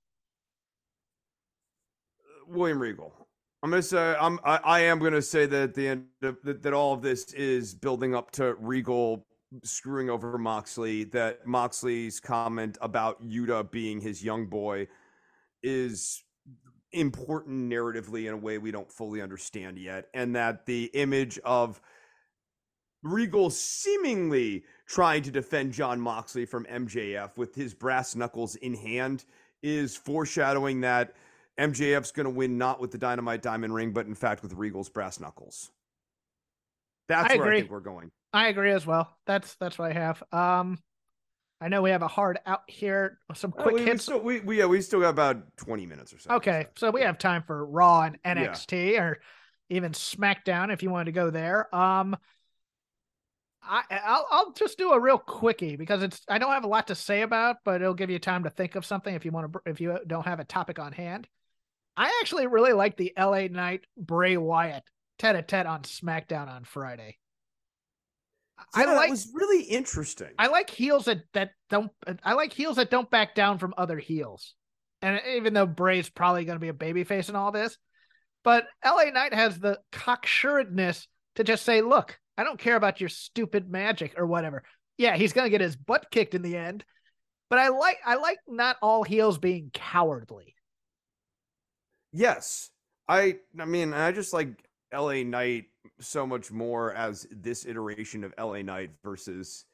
[2.47, 3.24] William Regal.
[3.65, 6.63] I'm gonna say I'm I, I am gonna say that at the end of, that,
[6.63, 9.27] that all of this is building up to Regal
[9.63, 11.05] screwing over Moxley.
[11.05, 14.87] That Moxley's comment about Yuta being his young boy
[15.63, 16.23] is
[16.93, 21.81] important narratively in a way we don't fully understand yet, and that the image of
[23.03, 29.25] Regal seemingly trying to defend Jon Moxley from MJF with his brass knuckles in hand
[29.63, 31.15] is foreshadowing that
[31.59, 34.89] MJF's going to win not with the Dynamite Diamond Ring, but in fact with Regal's
[34.89, 35.71] brass knuckles.
[37.09, 38.11] That's I where I think we're going.
[38.33, 39.17] I agree as well.
[39.27, 40.23] That's that's what I have.
[40.33, 40.79] Um,
[41.61, 43.19] I know we have a hard out here.
[43.35, 44.03] Some Uh, quick we, we hits.
[44.05, 46.31] still, we, we, yeah, we still got about 20 minutes or so.
[46.33, 49.21] Okay, so we have time for Raw and NXT or
[49.71, 51.75] even SmackDown if you wanted to go there.
[51.75, 52.17] Um,
[53.63, 56.89] I I'll I'll just do a real quickie because it's I don't have a lot
[56.89, 59.53] to say about, but it'll give you time to think of something if you want
[59.53, 61.29] to if you don't have a topic on hand.
[61.97, 64.83] I actually really like the LA Knight Bray Wyatt
[65.19, 67.19] tete a tete on SmackDown on Friday.
[68.73, 70.31] I Yeah, that like was really interesting.
[70.39, 71.91] I like heels that that don't.
[72.25, 74.55] I like heels that don't back down from other heels.
[75.03, 77.77] And even though Bray's probably going to be a babyface in all this,
[78.43, 83.09] but LA Knight has the cocksuredness to just say, "Look, I don't care about your
[83.09, 84.63] stupid magic or whatever."
[84.97, 86.85] Yeah, he's going to get his butt kicked in the end,
[87.51, 90.55] but I like I like not all heels being cowardly.
[92.15, 92.71] Yes.
[93.09, 95.65] I I mean, I just like LA Knight
[96.01, 99.67] so much more as this iteration of LA Knight versus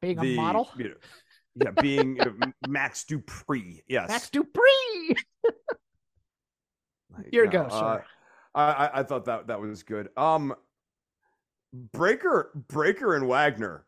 [0.00, 0.94] Being the a model, you know,
[1.56, 2.18] yeah, being
[2.68, 3.82] Max Dupri.
[3.88, 4.08] Yes.
[4.08, 5.16] Max Dupri.
[7.14, 8.00] Like, Your no, go, uh.
[8.54, 10.08] I, I I thought that that was good.
[10.16, 10.54] Um
[11.92, 13.84] Breaker Breaker and Wagner.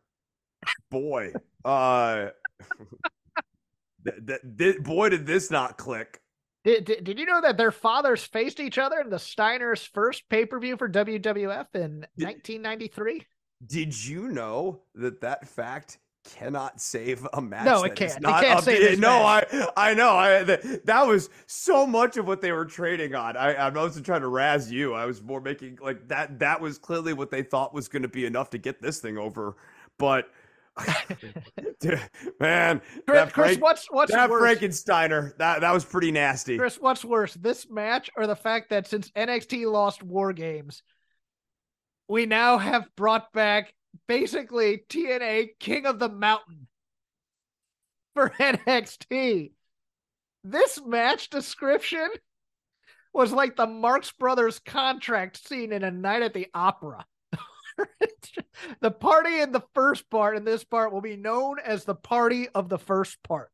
[0.91, 1.33] Boy.
[1.63, 2.27] Uh
[4.05, 6.21] th- th- th- boy did this not click.
[6.65, 10.27] Did, did, did you know that their fathers faced each other in the Steiner's first
[10.29, 13.25] pay per view for WWF in Did- 1993?
[13.67, 17.65] Did you know that that fact cannot save a match?
[17.65, 18.11] No, it can't.
[18.17, 19.47] It can't save this No, match.
[19.51, 20.09] I I know.
[20.09, 23.37] I that, that was so much of what they were trading on.
[23.37, 24.93] I I wasn't trying to razz you.
[24.93, 26.39] I was more making like that.
[26.39, 29.17] That was clearly what they thought was going to be enough to get this thing
[29.17, 29.55] over.
[29.97, 30.29] But
[31.79, 32.01] Dude,
[32.39, 34.41] man, Chris, that, Chris what's what's that worse?
[34.41, 36.57] Frankensteiner, that that was pretty nasty.
[36.57, 40.83] Chris, what's worse, this match or the fact that since NXT lost War Games,
[42.09, 43.73] we now have brought back
[44.07, 46.67] basically TNA King of the Mountain
[48.13, 49.51] for NXT.
[50.43, 52.07] This match description
[53.13, 57.05] was like the Marx Brothers contract scene in A Night at the Opera.
[58.81, 62.47] the party in the first part and this part will be known as the party
[62.49, 63.51] of the first part.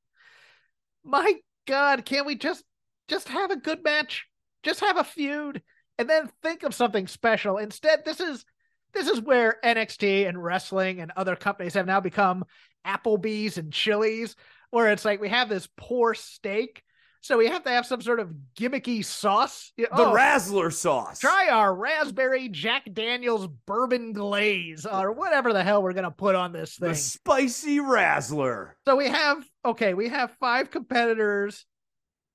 [1.04, 1.36] My
[1.68, 2.64] God, can't we just
[3.08, 4.26] just have a good match?
[4.64, 5.62] Just have a feud
[5.98, 7.58] and then think of something special.
[7.58, 8.46] Instead, this is
[8.94, 12.44] this is where NXT and wrestling and other companies have now become
[12.86, 14.36] Applebee's and Chili's,
[14.70, 16.84] where it's like we have this poor steak,
[17.22, 19.72] so we have to have some sort of gimmicky sauce.
[19.78, 21.20] The oh, Razzler sauce.
[21.20, 26.52] Try our raspberry Jack Daniels bourbon glaze or whatever the hell we're gonna put on
[26.52, 26.90] this thing.
[26.90, 28.72] the spicy Razzler.
[28.88, 31.66] So we have okay, we have five competitors.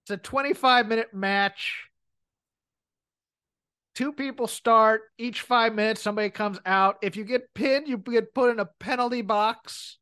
[0.04, 1.88] It's a 25 minute match.
[3.96, 6.00] Two people start each five minutes.
[6.00, 6.98] Somebody comes out.
[7.02, 9.98] If you get pinned, you get put in a penalty box.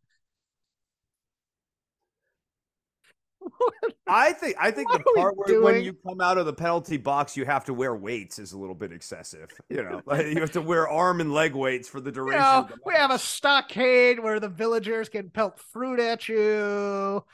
[4.06, 6.96] I think I think What the part where when you come out of the penalty
[6.98, 9.48] box, you have to wear weights is a little bit excessive.
[9.68, 12.40] You know, like you have to wear arm and leg weights for the You duration.
[12.42, 17.24] know, of the we have a stockade where the villagers can pelt fruit at you.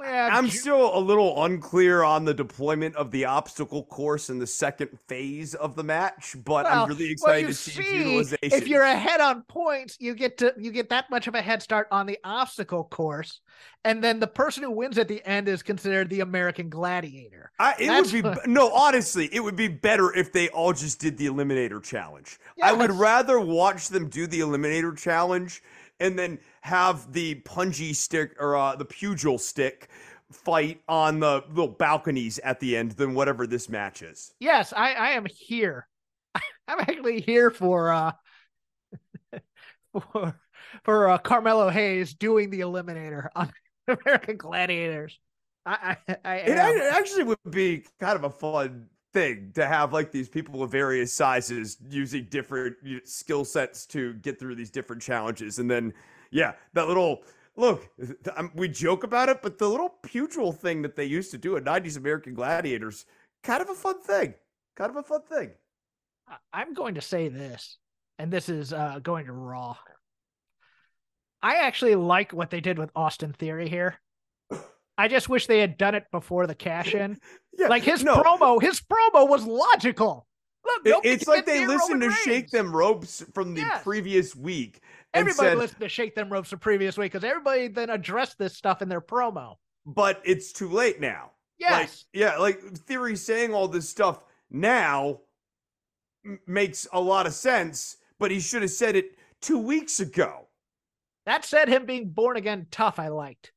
[0.00, 4.90] I'm still a little unclear on the deployment of the obstacle course in the second
[5.08, 8.38] phase of the match, but Well, I'm really excited you to see, its see, utilization.
[8.52, 11.62] if you're ahead on points, you get to you get that much of a head
[11.62, 13.40] start on the obstacle course,
[13.84, 17.50] and then the person who wins at the end is considered the American Gladiator.
[17.58, 20.72] I, it That's would be what- no, honestly, it would be better if they all
[20.72, 22.38] just did the Eliminator challenge.
[22.62, 25.62] I would rather watch them do the Eliminator challenge
[26.02, 29.88] and then have the punji stick or uh, the pugil stick
[30.30, 34.32] fight on the little balconies at the end than whatever this match is.
[34.40, 35.86] Yes, I I am here.
[36.68, 38.12] I'm actually here for uh
[40.12, 40.40] for
[40.84, 43.52] for uh, Carmelo Hayes doing the Eliminator on
[43.88, 45.18] American Gladiators.
[45.64, 49.92] I I, I It, ac- actually would be kind of a fun thing to have
[49.92, 55.02] like these people of various sizes using different skill sets to get through these different
[55.02, 55.92] challenges and then
[56.30, 57.22] yeah that little
[57.56, 57.88] look
[58.36, 61.56] um, we joke about it but the little pugil thing that they used to do
[61.56, 63.04] at 90s american gladiators
[63.42, 64.32] kind of a fun thing
[64.76, 65.50] kind of a fun thing
[66.52, 67.78] I'm going to say this,
[68.18, 69.76] and this is uh, going to Raw.
[71.42, 74.00] I actually like what they did with Austin Theory here.
[74.98, 77.18] I just wish they had done it before the cash in.
[77.58, 80.26] yeah Like his no, promo, his promo was logical.
[80.64, 84.80] Look, it's like they listened to shake them ropes from the previous week
[85.12, 88.56] Everybody said listened to Shake Them Ropes the previous week because everybody then addressed this
[88.56, 89.56] stuff in their promo.
[89.84, 92.04] but it's too late now Like, Yes.
[92.12, 95.20] yeah, like theory saying all this stuff now
[96.24, 100.46] m- makes a lot of sense, but he should have said it two weeks ago.
[101.26, 103.52] That said, him being born again tough, I liked.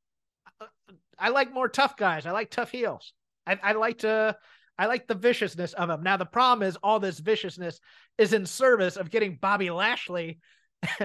[1.18, 2.26] I like more tough guys.
[2.26, 3.14] I like tough heels.
[3.48, 4.36] I, I like to.
[4.78, 6.04] I like the viciousness of him.
[6.04, 7.80] Now the problem is all this viciousness
[8.18, 10.40] is in service of getting Bobby Lashley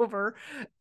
[0.00, 0.34] over.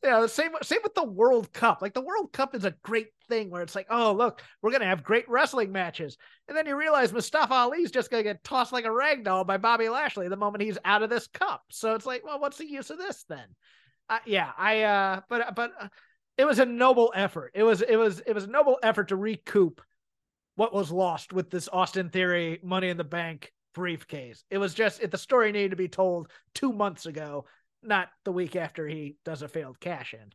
[0.03, 1.81] You know, same same with the World Cup.
[1.81, 4.85] Like the World Cup is a great thing where it's like, oh look, we're gonna
[4.85, 8.85] have great wrestling matches, and then you realize Mustafa Ali's just gonna get tossed like
[8.85, 11.61] a rag doll by Bobby Lashley the moment he's out of this cup.
[11.69, 13.45] So it's like, well, what's the use of this then?
[14.09, 14.83] Uh, yeah, I.
[14.83, 15.71] uh But but.
[15.79, 15.87] Uh,
[16.37, 17.51] it was a noble effort.
[17.53, 19.81] It was it was it was a noble effort to recoup
[20.55, 24.43] what was lost with this Austin Theory Money in the Bank briefcase.
[24.49, 27.45] It was just it, the story needed to be told two months ago,
[27.83, 30.33] not the week after he does a failed cash in.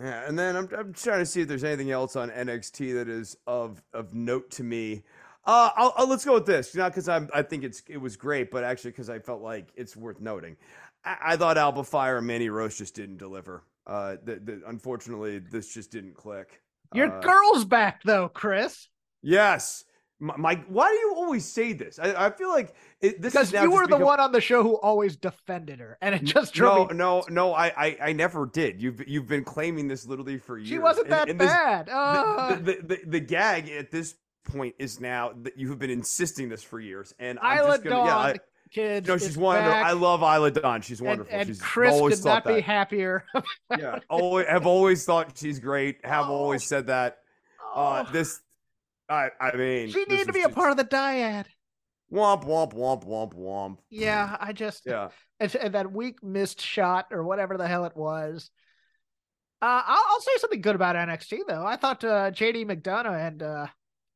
[0.00, 3.08] Yeah, and then I'm I'm trying to see if there's anything else on NXT that
[3.08, 5.02] is of of note to me.
[5.44, 8.16] Uh, I'll, I'll let's go with this, not because I'm I think it's it was
[8.16, 10.56] great, but actually because I felt like it's worth noting.
[11.04, 13.64] I, I thought Alba Fyre and Mandy Rose just didn't deliver.
[13.88, 16.60] Uh, the, the, unfortunately, this just didn't click.
[16.94, 18.88] Your uh, girl's back though, Chris.
[19.22, 19.84] Yes.
[20.20, 21.98] My, my, why do you always say this?
[21.98, 24.02] I, I feel like it, this because you were the become...
[24.02, 26.98] one on the show who always defended her, and it just drove no, me.
[26.98, 27.54] no, no.
[27.54, 28.82] I, I, I never did.
[28.82, 30.68] You've, you've been claiming this literally for years.
[30.68, 31.86] She wasn't that and, and bad.
[31.86, 32.48] This, uh...
[32.48, 36.48] the, the, the, the, gag at this point is now that you have been insisting
[36.48, 38.36] this for years, and I'm Isla just gonna, yeah, I,
[38.68, 39.08] kids.
[39.08, 39.72] No, she's wonderful.
[39.72, 40.80] I love Isla Dawn.
[40.82, 41.32] She's wonderful.
[41.32, 42.54] And, and she's Chris always could not that.
[42.54, 43.24] be happier.
[43.76, 46.04] yeah, always have always thought she's great.
[46.04, 46.34] Have oh.
[46.34, 47.18] always said that.
[47.74, 48.12] Uh, oh.
[48.12, 48.40] this,
[49.08, 51.46] I, I mean, she needed to be just, a part of the dyad.
[52.12, 53.78] Womp womp womp womp womp.
[53.90, 55.08] Yeah, I just yeah.
[55.40, 58.50] And, and that weak missed shot or whatever the hell it was.
[59.60, 61.66] Uh, I'll, I'll, say something good about NXT though.
[61.66, 63.66] I thought uh, JD McDonagh and uh,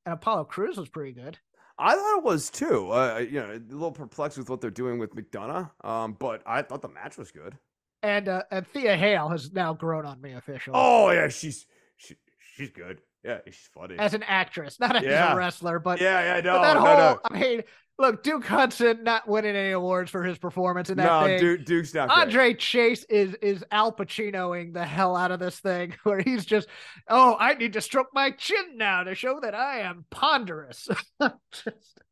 [0.07, 1.39] and Apollo Crews was pretty good.
[1.83, 2.93] I thought it was too.
[2.93, 6.63] Uh, you know, a little perplexed with what they're doing with McDonagh, um, but I
[6.63, 7.59] thought the match was good.
[8.05, 10.77] And uh, and Thea Hale has now grown on me officially.
[10.79, 11.67] Oh yeah, she's
[11.97, 12.17] she,
[12.57, 13.01] she's good.
[13.25, 15.33] Yeah, she's funny as an actress, not as yeah.
[15.33, 15.79] a wrestler.
[15.79, 17.21] But yeah, yeah, no, that no, whole, no.
[17.25, 17.63] I mean,
[17.99, 21.41] look, Duke Hudson not winning any awards for his performance in that no, thing.
[21.41, 22.11] Duke, Duke's not.
[22.11, 22.59] Andre great.
[22.59, 26.69] Chase is is Al Pacinoing the hell out of this thing, where he's just,
[27.09, 30.89] oh, I need to stroke my chin now to show that I am ponderous.
[31.53, 32.03] just,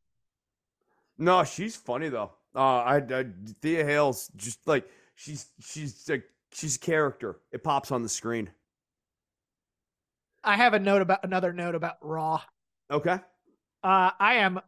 [1.19, 2.33] no, she's funny though.
[2.55, 3.27] Uh, I, I
[3.63, 7.37] Thea Hale's just like she's she's like she's a character.
[7.53, 8.51] It pops on the screen.
[10.43, 12.41] I have a note about another note about Raw.
[12.91, 13.19] Okay.
[13.83, 14.61] Uh, I am.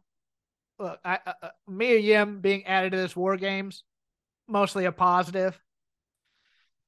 [0.79, 3.83] Look, I, uh, uh Mia Yim being added to this War Games,
[4.47, 5.59] mostly a positive.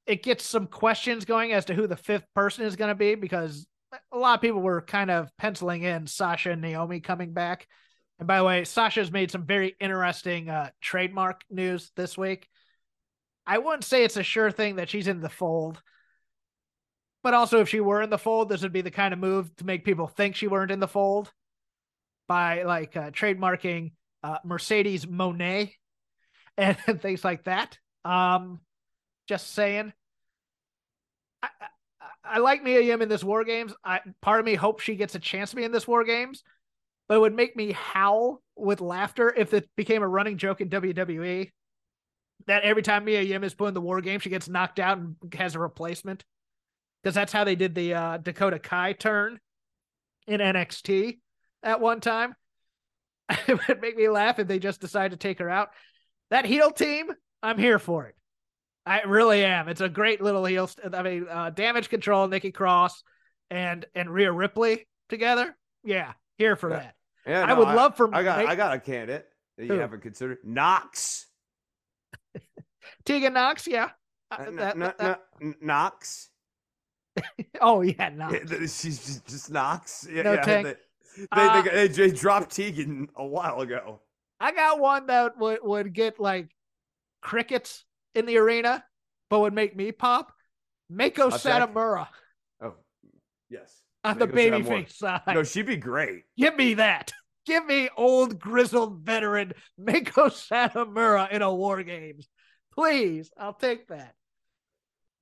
[0.06, 3.14] It gets some questions going as to who the fifth person is going to be
[3.14, 3.66] because
[4.12, 7.66] a lot of people were kind of penciling in Sasha and Naomi coming back.
[8.18, 12.48] And by the way, Sasha's made some very interesting uh, trademark news this week.
[13.46, 15.80] I wouldn't say it's a sure thing that she's in the fold,
[17.22, 19.54] but also if she were in the fold, this would be the kind of move
[19.56, 21.32] to make people think she weren't in the fold
[22.28, 25.72] by like uh, trademarking uh, Mercedes Moné
[26.58, 27.78] and things like that.
[28.04, 28.60] Um,
[29.28, 29.92] just saying.
[31.42, 31.66] I, I,
[32.24, 33.72] I like Mia Yim in this War Games.
[33.84, 36.42] I part of me hopes she gets a chance to be in this War Games
[37.08, 40.68] but it would make me howl with laughter if it became a running joke in
[40.68, 41.50] WWE
[42.46, 44.98] that every time Mia Yim is put in the war game, she gets knocked out
[44.98, 46.24] and has a replacement.
[47.02, 49.38] Because that's how they did the uh, Dakota Kai turn
[50.26, 51.18] in NXT
[51.62, 52.34] at one time.
[53.48, 55.70] it would make me laugh if they just decide to take her out.
[56.30, 57.06] That heel team,
[57.42, 58.14] I'm here for it.
[58.84, 59.68] I really am.
[59.68, 60.68] It's a great little heel.
[60.68, 63.02] St- I mean, uh, Damage Control, Nikki Cross,
[63.50, 65.56] and and Rhea Ripley together.
[65.84, 66.78] Yeah, here for yeah.
[66.78, 66.94] that.
[67.26, 69.26] Yeah, I would I, love for I got I got a candidate
[69.58, 69.80] that you Who?
[69.80, 70.38] haven't considered.
[70.44, 71.26] Knox.
[73.04, 73.90] Tegan Knox, yeah.
[74.30, 76.30] Uh, that, n- that, n- Knox.
[77.60, 78.34] oh yeah, Knox.
[78.34, 80.06] Yeah, she's just, just Knox.
[80.10, 80.62] Yeah, no yeah.
[80.62, 80.74] They,
[81.32, 84.00] uh, they, they, dropped Tegan a while ago.
[84.40, 86.48] I got one that would, would get like
[87.22, 88.84] crickets in the arena,
[89.30, 90.32] but would make me pop.
[90.92, 92.08] Meiko Satomura.
[92.60, 92.74] Oh,
[93.50, 95.22] yes on the babyface side.
[95.28, 96.24] No, she'd be great.
[96.36, 97.12] Give me that.
[97.44, 102.28] Give me old grizzled veteran Meiko Satomura in a War Games,
[102.72, 103.30] please.
[103.38, 104.14] I'll take that.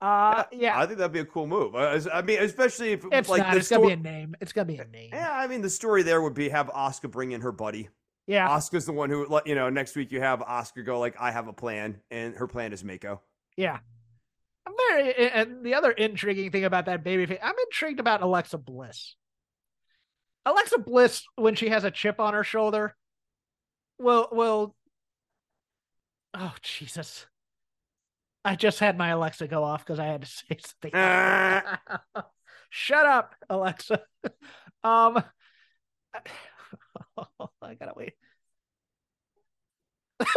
[0.00, 0.78] Uh, yeah, yeah.
[0.78, 1.74] I think that'd be a cool move.
[1.74, 3.56] I mean, especially if it's like not.
[3.56, 3.90] It's story...
[3.90, 4.36] gonna be a name.
[4.40, 5.10] It's gonna be a name.
[5.12, 7.88] Yeah, I mean, the story there would be have Oscar bring in her buddy.
[8.26, 11.30] Yeah, Oscar's the one who, you know, next week you have Oscar go like, "I
[11.30, 13.20] have a plan," and her plan is Meiko.
[13.56, 13.78] Yeah,
[14.66, 18.58] I'm very and the other intriguing thing about that baby face, I'm intrigued about Alexa
[18.58, 19.14] Bliss.
[20.46, 22.96] Alexa Bliss, when she has a chip on her shoulder,
[23.98, 24.74] will will
[26.34, 27.26] oh Jesus.
[28.44, 30.90] I just had my Alexa go off because I had to say something.
[32.70, 34.02] Shut up, Alexa.
[34.84, 35.22] um,
[37.62, 38.14] I gotta wait.
[40.20, 40.28] okay,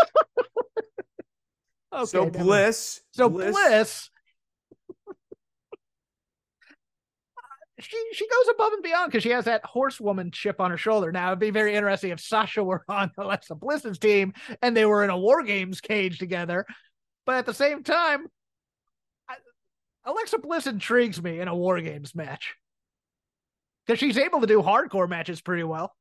[2.06, 2.46] so never mind.
[2.46, 3.02] Bliss.
[3.12, 4.10] So Bliss.
[7.80, 11.12] she she goes above and beyond because she has that horsewoman chip on her shoulder.
[11.12, 15.04] Now it'd be very interesting if Sasha were on Alexa Bliss's team and they were
[15.04, 16.66] in a war games cage together.
[17.28, 18.28] But at the same time,
[19.30, 19.36] I,
[20.06, 22.56] Alexa Bliss intrigues me in a war games match
[23.86, 25.94] because she's able to do hardcore matches pretty well.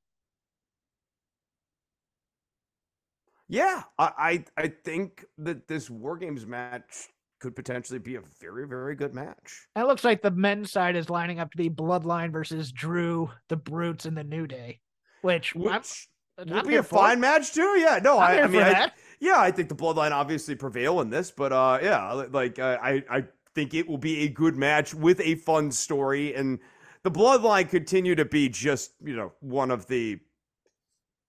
[3.48, 7.08] Yeah, I, I think that this War Games match
[7.40, 9.66] could potentially be a very very good match.
[9.76, 13.30] And it looks like the men's side is lining up to be Bloodline versus Drew,
[13.48, 14.80] the Brutes, and the New Day,
[15.22, 16.08] which, Which
[16.38, 17.78] I'm will be a fine match too.
[17.78, 21.10] Yeah, no, I'm I, I mean, I, yeah, I think the Bloodline obviously prevail in
[21.10, 23.24] this, but uh, yeah, like uh, I I
[23.54, 26.58] think it will be a good match with a fun story, and
[27.02, 30.18] the Bloodline continue to be just you know one of the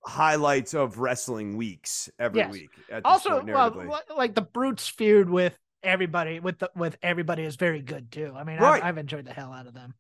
[0.04, 2.52] highlights of wrestling weeks every Yes.
[2.52, 2.70] week.
[3.04, 7.82] Also point, well, like the brutes feud with everybody with the with everybody is very
[7.82, 8.82] good too i mean Right.
[8.82, 9.94] I've, I've enjoyed the hell out of them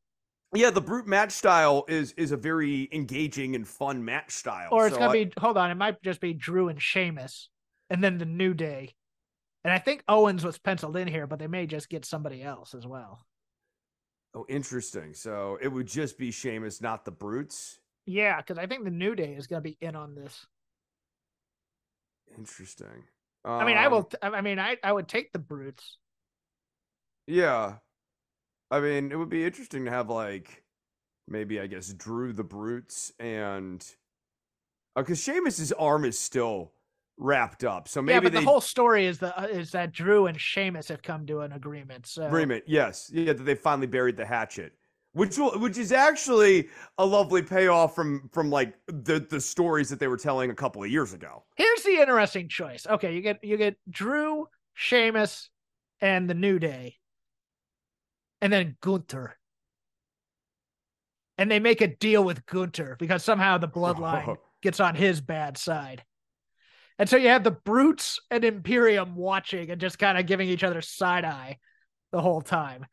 [0.53, 4.69] yeah, the brute match style is is a very engaging and fun match style.
[4.71, 7.49] or it's so gonna I- be hold on it might just be drew and Sheamus,
[7.89, 8.95] and then the new day
[9.63, 12.73] and i think owens was penciled in here but they may just get somebody else
[12.73, 13.25] as well
[14.35, 15.13] oh interesting.
[15.13, 17.79] So it would just be Sheamus, not the brutes.
[18.05, 20.45] yeah because i think the new day is gonna be in on this
[22.37, 23.03] Interesting.
[23.45, 25.97] i mean i will Um, t- i mean i i would take the brutes
[27.25, 27.77] Yeah.
[28.69, 30.63] I mean, it would be interesting to have like
[31.27, 33.85] maybe I guess Drew the Brutes and
[34.95, 36.71] because Sheamus's arm is still
[37.17, 39.91] wrapped up, so maybe yeah but they the whole story is the uh, is that
[39.91, 42.63] drew and Sheamus have come to an agreement so agreement.
[42.67, 44.73] Yes, yeah, that they finally buried the hatchet,
[45.13, 49.99] which will, which is actually a lovely payoff from from like the the stories that
[49.99, 51.43] they were telling a couple of years ago.
[51.55, 52.85] Here's the interesting choice.
[52.87, 55.49] Okay, you get you get Drew, Sheamus,
[56.01, 56.97] and the New Day,
[58.41, 59.37] and then Gunther.
[61.37, 63.79] And they make a deal with Gunther because somehow the oh.
[63.79, 66.03] bloodline gets on his bad side.
[66.99, 70.63] And so you have the Brutes and Imperium watching and just kind of giving each
[70.63, 71.57] other side eye
[72.11, 72.85] the whole time.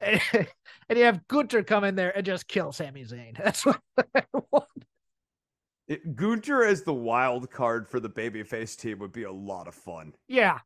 [0.88, 3.36] And, you have Gunther come in there and just kill Sami Zayn.
[3.42, 3.80] That's what
[4.14, 4.22] I
[4.52, 4.68] want.
[5.88, 9.74] It, Gunther as the wild card for the babyface team would be a lot of
[9.74, 10.14] fun.
[10.28, 10.60] Yeah.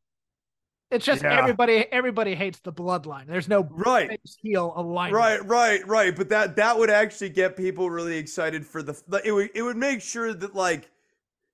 [0.91, 1.39] It's just Yeah.
[1.39, 3.27] everybody everybody hates the bloodline.
[3.27, 4.21] There's no Right.
[4.43, 5.15] heel alignment.
[5.15, 6.17] Right, right, right.
[6.17, 9.01] But that that would actually get people really excited for the.
[9.25, 10.91] It would it would make sure that like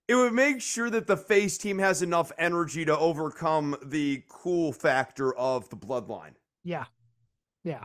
[0.08, 4.72] it would make sure that the face team has enough energy to overcome the cool
[4.72, 6.34] factor of the bloodline.
[6.64, 6.84] Yeah.
[7.64, 7.84] Yeah.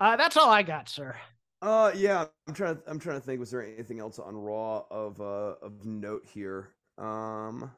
[0.00, 1.14] Uh, that's all I got, sir.
[1.62, 2.24] Uh, yeah.
[2.48, 2.76] I'm trying.
[2.76, 3.38] To, I'm trying to think.
[3.38, 6.70] Was there anything else on Raw of uh of note here?
[6.98, 7.70] Um.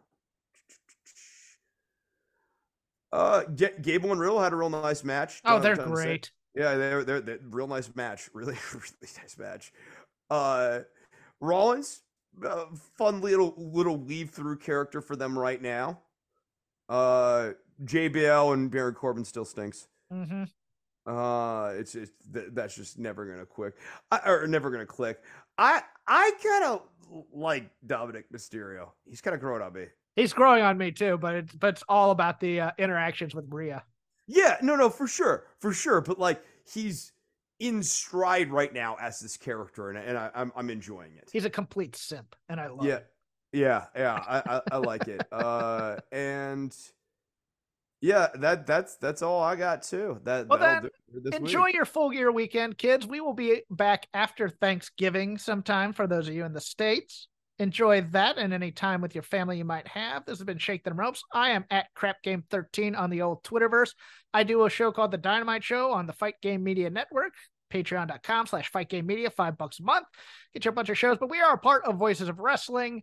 [3.12, 5.40] Uh, G- Gable and Riddle had a real nice match.
[5.44, 6.30] Oh, they're great.
[6.54, 8.28] Yeah, they're, they're they're real nice match.
[8.34, 9.72] Really, really nice match.
[10.30, 10.80] Uh,
[11.40, 12.02] Rollins,
[12.46, 16.00] uh, fun little little weave through character for them right now.
[16.88, 17.50] Uh,
[17.84, 19.88] JBL and Baron Corbin still stinks.
[20.10, 20.44] hmm
[21.06, 23.74] Uh, it's it's th- that's just never gonna quick,
[24.10, 25.20] I, or never gonna click.
[25.58, 26.82] I I kind of
[27.32, 28.90] like Dominik Mysterio.
[29.04, 29.86] He's kind of growing on me.
[30.16, 33.46] He's growing on me too, but it's but it's all about the uh, interactions with
[33.48, 33.82] Rhea.
[34.26, 36.00] Yeah, no, no, for sure, for sure.
[36.00, 37.12] But like, he's
[37.58, 41.30] in stride right now as this character, and and I, I'm I'm enjoying it.
[41.32, 43.06] He's a complete simp, and I love yeah, it.
[43.52, 44.14] yeah, yeah.
[44.28, 45.26] I, I I like it.
[45.32, 46.76] Uh, and
[48.02, 50.20] yeah, that that's that's all I got too.
[50.24, 51.76] That Well, then, this Enjoy week.
[51.76, 53.06] your full gear weekend, kids.
[53.06, 57.28] We will be back after Thanksgiving sometime for those of you in the States.
[57.58, 60.24] Enjoy that and any time with your family you might have.
[60.24, 61.22] This has been Shake Them Ropes.
[61.32, 63.94] I am at Crap Game 13 on the old Twitterverse.
[64.32, 67.34] I do a show called The Dynamite Show on the Fight Game Media Network,
[67.72, 70.06] patreon.com slash Fight Game Media, five bucks a month.
[70.54, 73.02] Get you a bunch of shows, but we are a part of Voices of Wrestling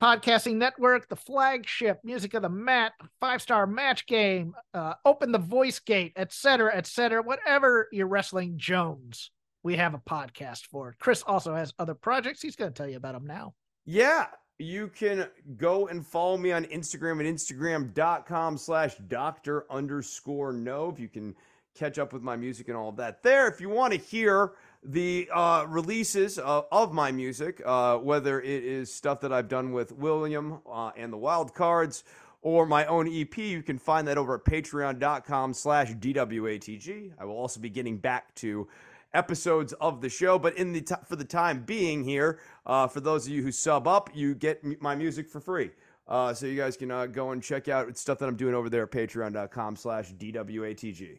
[0.00, 5.38] podcasting network, the flagship music of the mat, five star match game, uh, open the
[5.38, 7.22] voice gate, etc., etc.
[7.22, 9.30] Whatever your wrestling Jones,
[9.62, 10.90] we have a podcast for.
[10.90, 10.98] it.
[10.98, 12.42] Chris also has other projects.
[12.42, 13.54] He's going to tell you about them now.
[13.84, 14.26] Yeah,
[14.58, 20.98] you can go and follow me on Instagram at instagram.com slash doctor underscore nove.
[20.98, 21.34] You can
[21.74, 23.48] catch up with my music and all of that there.
[23.48, 24.52] If you want to hear
[24.82, 29.72] the uh, releases uh, of my music, uh, whether it is stuff that I've done
[29.72, 32.04] with William uh, and the Wild Cards,
[32.42, 37.12] or my own EP, you can find that over at patreon.com slash DWATG.
[37.18, 38.66] I will also be getting back to
[39.14, 43.00] episodes of the show, but in the t- for the time being here, uh, for
[43.00, 45.70] those of you who sub up, you get m- my music for free.
[46.08, 48.68] Uh, so you guys can uh, go and check out stuff that I'm doing over
[48.68, 51.18] there at patreon.com slash DWATG.